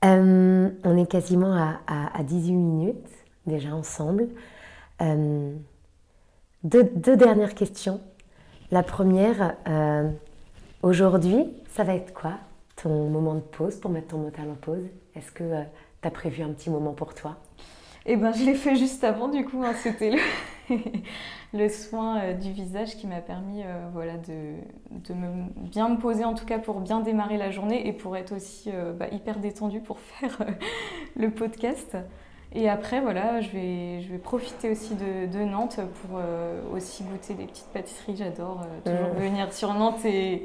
on 0.03 0.97
est 0.97 1.11
quasiment 1.11 1.53
à, 1.85 2.23
18 2.23 2.53
minutes 2.53 3.09
déjà 3.45 3.75
ensemble. 3.75 4.29
deux, 5.01 5.53
deux, 6.63 7.17
dernières 7.17 7.55
questions. 7.55 7.99
La 8.73 8.81
première, 8.81 9.55
aujourd'hui, 10.81 11.45
ça 11.75 11.83
va 11.83 11.93
être 11.93 12.11
quoi 12.11 12.39
ton 12.75 13.07
moment 13.07 13.35
de 13.35 13.39
pause 13.39 13.75
pour 13.75 13.91
mettre 13.91 14.07
ton 14.07 14.17
mental 14.17 14.49
en 14.49 14.55
pause? 14.55 14.89
Est-ce 15.15 15.31
que 15.31 15.43
euh, 15.43 15.61
tu 16.01 16.07
as 16.07 16.09
prévu 16.09 16.41
un 16.41 16.49
petit 16.49 16.71
moment 16.71 16.93
pour 16.93 17.13
toi? 17.13 17.37
Eh 18.07 18.15
ben, 18.15 18.31
je 18.33 18.43
l'ai 18.43 18.55
fait 18.55 18.75
juste 18.75 19.03
avant, 19.03 19.27
du 19.27 19.45
coup. 19.45 19.61
Hein. 19.63 19.75
C'était 19.75 20.09
le, 20.09 20.77
le, 21.53 21.69
soin 21.69 22.19
euh, 22.19 22.33
du 22.33 22.51
visage 22.51 22.97
qui 22.97 23.05
m'a 23.05 23.21
permis 23.21 23.61
euh, 23.63 23.89
voilà, 23.93 24.17
de, 24.17 24.55
de 24.89 25.13
me, 25.13 25.51
bien 25.69 25.89
me 25.89 25.99
poser, 25.99 26.25
en 26.25 26.33
tout 26.33 26.47
cas 26.47 26.57
pour 26.57 26.79
bien 26.79 26.99
démarrer 26.99 27.37
la 27.37 27.51
journée 27.51 27.87
et 27.87 27.93
pour 27.93 28.17
être 28.17 28.35
aussi 28.35 28.71
bah, 28.97 29.05
hyper 29.11 29.37
détendue 29.37 29.81
pour 29.81 29.99
faire 29.99 30.47
le 31.15 31.29
podcast. 31.29 31.95
Et 32.55 32.69
après, 32.69 33.01
voilà, 33.01 33.41
je 33.41 33.49
vais, 33.49 34.01
je 34.01 34.11
vais 34.11 34.19
profiter 34.19 34.69
aussi 34.69 34.93
de, 34.95 35.25
de 35.25 35.43
Nantes 35.43 35.79
pour 36.01 36.19
aussi 36.71 37.03
goûter 37.03 37.33
des 37.33 37.45
petites 37.45 37.69
pâtisseries. 37.73 38.15
J'adore 38.15 38.61
toujours 38.85 39.15
mmh. 39.15 39.19
venir 39.19 39.53
sur 39.53 39.73
Nantes 39.73 40.05
et 40.05 40.43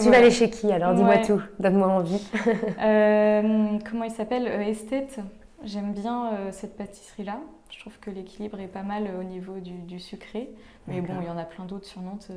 tu 0.00 0.10
vas 0.10 0.18
aller 0.18 0.30
chez 0.30 0.50
qui 0.50 0.72
alors? 0.72 0.94
Dis-moi 0.94 1.18
tout, 1.18 1.42
donne-moi 1.58 1.88
envie. 1.88 2.22
Euh, 2.82 3.78
comment 3.88 4.04
il 4.04 4.10
s'appelle? 4.10 4.46
Euh, 4.46 4.60
Esthète. 4.62 5.20
J'aime 5.64 5.92
bien 5.92 6.26
euh, 6.26 6.48
cette 6.50 6.76
pâtisserie-là. 6.76 7.38
Je 7.70 7.78
trouve 7.78 7.98
que 8.00 8.10
l'équilibre 8.10 8.58
est 8.60 8.66
pas 8.66 8.82
mal 8.82 9.04
au 9.20 9.22
niveau 9.22 9.54
du, 9.60 10.00
sucré. 10.00 10.50
Mais 10.88 11.00
bon, 11.00 11.14
il 11.20 11.28
y 11.28 11.30
en 11.30 11.38
a 11.38 11.44
plein 11.44 11.64
d'autres 11.64 11.86
sur 11.86 12.02
Nantes, 12.02 12.28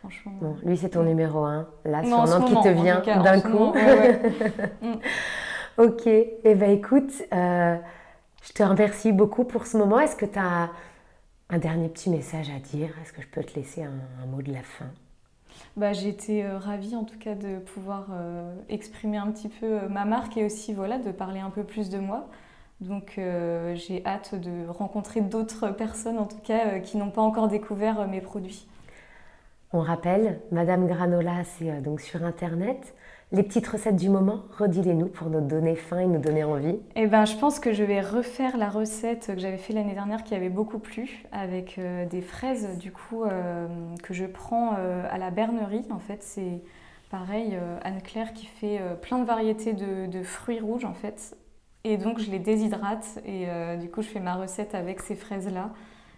franchement. 0.00 0.32
lui, 0.64 0.76
c'est 0.76 0.90
ton 0.90 1.04
numéro 1.04 1.44
un. 1.44 1.68
Là, 1.84 2.02
sur 2.02 2.26
Nantes, 2.26 2.48
qui 2.48 2.54
te 2.54 2.68
vient 2.68 3.00
d'un 3.00 3.40
coup. 3.40 3.72
Mm. 4.82 4.96
ok. 5.78 6.06
Eh 6.06 6.54
bien, 6.54 6.68
écoute, 6.68 7.12
je 8.46 8.52
te 8.52 8.62
remercie 8.62 9.12
beaucoup 9.12 9.44
pour 9.44 9.66
ce 9.66 9.76
moment. 9.76 10.00
Est-ce 10.00 10.16
que 10.16 10.26
tu 10.26 10.38
as 10.38 10.70
un 11.50 11.58
dernier 11.58 11.88
petit 11.88 12.10
message 12.10 12.50
à 12.50 12.58
dire? 12.58 12.90
Est-ce 13.02 13.12
que 13.12 13.22
je 13.22 13.28
peux 13.28 13.44
te 13.44 13.54
laisser 13.54 13.82
un 13.82 14.26
mot 14.26 14.42
de 14.42 14.52
la 14.52 14.62
fin? 14.62 14.86
Bah, 15.76 15.92
J'ai 15.92 16.08
été 16.08 16.44
euh, 16.44 16.58
ravie 16.58 16.96
en 16.96 17.04
tout 17.04 17.18
cas 17.18 17.34
de 17.34 17.58
pouvoir 17.58 18.06
euh, 18.12 18.54
exprimer 18.68 19.18
un 19.18 19.30
petit 19.30 19.48
peu 19.48 19.66
euh, 19.66 19.88
ma 19.88 20.04
marque 20.04 20.36
et 20.36 20.44
aussi 20.44 20.72
voilà, 20.72 20.98
de 20.98 21.10
parler 21.10 21.40
un 21.40 21.50
peu 21.50 21.64
plus 21.64 21.90
de 21.90 21.98
moi. 21.98 22.28
Donc 22.82 23.14
j'ai 23.16 24.02
hâte 24.04 24.34
de 24.34 24.68
rencontrer 24.68 25.22
d'autres 25.22 25.70
personnes 25.70 26.18
en 26.18 26.26
tout 26.26 26.40
cas 26.44 26.78
qui 26.80 26.98
n'ont 26.98 27.08
pas 27.08 27.22
encore 27.22 27.48
découvert 27.48 28.06
mes 28.06 28.20
produits. 28.20 28.68
On 29.72 29.80
rappelle, 29.80 30.40
Madame 30.52 30.86
Granola, 30.86 31.44
c'est 31.44 31.80
donc 31.80 32.02
sur 32.02 32.22
Internet. 32.22 32.94
Les 33.32 33.42
petites 33.42 33.66
recettes 33.66 33.96
du 33.96 34.08
moment, 34.08 34.42
redis-les-nous 34.56 35.08
pour 35.08 35.30
nous 35.30 35.40
donner 35.40 35.74
faim 35.74 35.98
et 35.98 36.06
nous 36.06 36.20
donner 36.20 36.44
envie. 36.44 36.78
Eh 36.94 37.08
ben, 37.08 37.24
je 37.24 37.36
pense 37.36 37.58
que 37.58 37.72
je 37.72 37.82
vais 37.82 38.00
refaire 38.00 38.56
la 38.56 38.70
recette 38.70 39.32
que 39.34 39.40
j'avais 39.40 39.56
fait 39.56 39.72
l'année 39.72 39.94
dernière 39.94 40.22
qui 40.22 40.36
avait 40.36 40.48
beaucoup 40.48 40.78
plu 40.78 41.24
avec 41.32 41.76
euh, 41.78 42.06
des 42.06 42.22
fraises 42.22 42.78
du 42.78 42.92
coup 42.92 43.24
euh, 43.24 43.66
que 44.04 44.14
je 44.14 44.26
prends 44.26 44.74
euh, 44.78 45.02
à 45.10 45.18
la 45.18 45.32
bernerie. 45.32 45.84
En 45.90 45.98
fait, 45.98 46.22
c'est 46.22 46.62
pareil 47.10 47.58
Anne-Claire 47.82 48.32
qui 48.32 48.46
fait 48.46 48.80
plein 49.02 49.18
de 49.18 49.24
variétés 49.24 49.72
de, 49.72 50.22
fruits 50.22 50.58
rouges 50.58 50.84
en 50.84 50.92
fait 50.92 51.36
Et 51.84 51.98
donc 51.98 52.18
je 52.18 52.30
les 52.32 52.40
déshydrate 52.40 53.20
et 53.24 53.46
du 53.78 53.88
coup 53.88 54.02
je 54.02 54.08
fais 54.08 54.18
ma 54.18 54.34
recette 54.34 54.74
avec 54.74 55.00
ces 55.00 55.14
fraises-là. 55.14 55.70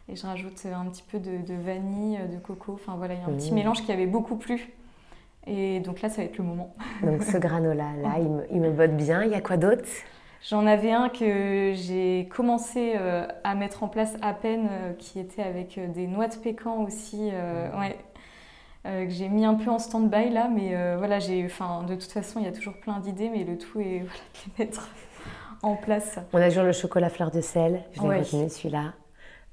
Et 0.08 0.16
je 0.16 0.26
rajoute 0.26 0.64
un 0.64 0.86
petit 0.86 1.02
peu 1.02 1.18
de, 1.18 1.54
vanille, 1.54 2.18
de 2.32 2.38
coco. 2.38 2.72
Enfin 2.72 2.96
voilà, 2.96 3.14
il 3.14 3.20
y 3.20 3.22
a 3.22 3.26
un 3.26 3.32
petit 3.32 3.52
mmh. 3.52 3.54
mélange 3.54 3.84
qui 3.84 3.92
avait 3.92 4.06
beaucoup 4.06 4.36
plu. 4.36 4.72
Et 5.48 5.80
donc 5.80 6.02
là, 6.02 6.10
ça 6.10 6.18
va 6.18 6.24
être 6.24 6.38
le 6.38 6.44
moment. 6.44 6.74
Donc 7.02 7.22
ce 7.22 7.38
granola-là, 7.38 8.18
il, 8.50 8.60
me, 8.60 8.70
botte 8.70 8.96
bien. 8.96 9.24
Il 9.24 9.30
y 9.30 9.34
a 9.34 9.40
quoi 9.40 9.56
d'autre? 9.56 9.84
J'en 10.42 10.66
avais 10.66 10.92
un 10.92 11.08
que 11.08 11.72
j'ai 11.74 12.28
commencé 12.30 12.92
euh, 12.96 13.26
à 13.44 13.54
mettre 13.54 13.82
en 13.82 13.88
place 13.88 14.14
à 14.22 14.34
peine, 14.34 14.68
euh, 14.70 14.92
qui 14.92 15.18
était 15.18 15.42
avec 15.42 15.78
euh, 15.78 15.88
des 15.88 16.06
noix 16.06 16.28
de 16.28 16.36
pécan 16.36 16.84
aussi. 16.84 17.30
ouais, 17.78 17.96
que 18.84 19.10
j'ai 19.10 19.28
mis 19.28 19.44
un 19.44 19.54
peu 19.54 19.70
en 19.70 19.78
stand-by 19.78 20.30
là, 20.30 20.48
mais 20.48 20.74
voilà, 20.96 21.18
j'ai, 21.18 21.42
de 21.42 21.94
toute 21.94 22.10
façon, 22.10 22.40
il 22.40 22.46
y 22.46 22.48
a 22.48 22.52
toujours 22.52 22.74
plein 22.74 23.00
d'idées, 23.00 23.28
mais 23.28 23.44
le 23.44 23.58
tout 23.58 23.80
est 23.80 24.00
de 24.00 24.04
les 24.04 24.64
mettre 24.64 24.88
en 25.62 25.76
place. 25.76 26.18
On 26.32 26.38
a 26.38 26.48
toujours 26.48 26.64
le 26.64 26.72
chocolat 26.72 27.10
fleur 27.10 27.30
de 27.30 27.42
sel, 27.42 27.82
je 27.92 28.00
l'ai 28.00 28.20
retenu 28.20 28.48
celui-là. 28.48 28.94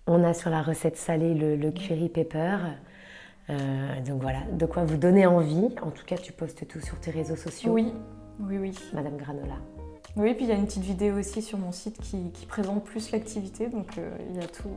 On 0.07 0.23
a 0.23 0.33
sur 0.33 0.51
la 0.51 0.61
recette 0.61 0.95
salée 0.95 1.33
le, 1.33 1.57
le 1.57 1.71
curry 1.71 2.07
pepper. 2.07 2.57
Euh, 3.49 4.01
donc 4.05 4.21
voilà, 4.21 4.39
de 4.51 4.65
quoi 4.65 4.83
vous 4.83 4.97
donner 4.97 5.25
envie. 5.25 5.69
En 5.81 5.91
tout 5.91 6.05
cas, 6.05 6.17
tu 6.17 6.31
postes 6.31 6.67
tout 6.67 6.79
sur 6.79 6.99
tes 6.99 7.11
réseaux 7.11 7.35
sociaux. 7.35 7.71
Oui, 7.73 7.93
oui, 8.39 8.57
oui. 8.57 8.75
Madame 8.93 9.17
Granola. 9.17 9.55
Oui, 10.17 10.33
puis 10.33 10.45
il 10.45 10.49
y 10.49 10.51
a 10.51 10.55
une 10.55 10.65
petite 10.65 10.83
vidéo 10.83 11.17
aussi 11.17 11.41
sur 11.41 11.57
mon 11.57 11.71
site 11.71 11.97
qui, 11.99 12.45
présente 12.47 12.83
plus 12.83 13.11
l'activité, 13.11 13.67
donc 13.67 13.97
euh, 13.97 14.09
il 14.29 14.41
y 14.41 14.43
a 14.43 14.47
tout. 14.47 14.69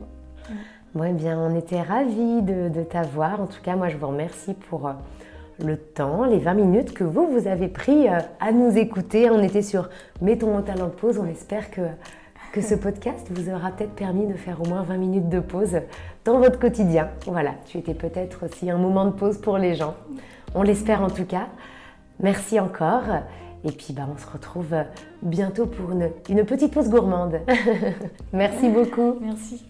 Bon, 0.93 1.03
eh 1.03 1.13
bien, 1.13 1.39
on 1.39 1.55
était 1.55 1.81
ravis 1.81 2.41
de, 2.41 2.83
t'avoir. 2.83 3.41
En 3.41 3.47
tout 3.47 3.61
cas, 3.61 3.75
moi, 3.75 3.89
je 3.89 3.97
vous 3.97 4.07
remercie 4.07 4.53
pour 4.53 4.87
euh, 4.87 4.93
le 5.63 5.77
temps, 5.77 6.25
les 6.25 6.39
20 6.39 6.53
minutes 6.55 6.93
que 6.93 7.03
vous, 7.03 7.27
vous 7.27 7.47
avez 7.47 7.67
pris 7.67 8.07
à 8.07 8.51
nous 8.51 8.77
écouter. 8.77 9.29
On 9.29 9.41
était 9.41 9.61
sur 9.61 9.89
Mettons 10.21 10.53
mon 10.53 10.61
talent 10.61 10.89
pause. 10.89 11.17
On 11.17 11.27
espère 11.27 11.71
que 11.71 11.81
que 12.51 12.61
ce 12.61 12.75
podcast 12.75 13.27
vous 13.31 13.49
aura 13.49 13.71
peut-être 13.71 13.93
permis 13.93 14.25
de 14.25 14.33
faire 14.33 14.61
au 14.61 14.65
moins 14.67 14.83
20 14.83 14.97
minutes 14.97 15.29
de 15.29 15.39
pause 15.39 15.79
dans 16.25 16.39
votre 16.39 16.59
quotidien. 16.59 17.09
Voilà, 17.25 17.53
tu 17.65 17.77
étais 17.77 17.93
peut-être 17.93 18.45
aussi 18.45 18.69
un 18.69 18.77
moment 18.77 19.05
de 19.05 19.11
pause 19.11 19.37
pour 19.39 19.57
les 19.57 19.75
gens. 19.75 19.95
On 20.55 20.63
l'espère 20.63 21.01
en 21.01 21.09
tout 21.09 21.25
cas. 21.25 21.47
Merci 22.19 22.59
encore. 22.59 23.03
Et 23.63 23.71
puis 23.71 23.93
bah, 23.93 24.07
on 24.11 24.17
se 24.17 24.27
retrouve 24.31 24.75
bientôt 25.21 25.65
pour 25.65 25.91
une, 25.91 26.09
une 26.29 26.45
petite 26.45 26.73
pause 26.73 26.89
gourmande. 26.89 27.39
Merci 28.33 28.69
beaucoup. 28.69 29.17
Merci. 29.21 29.68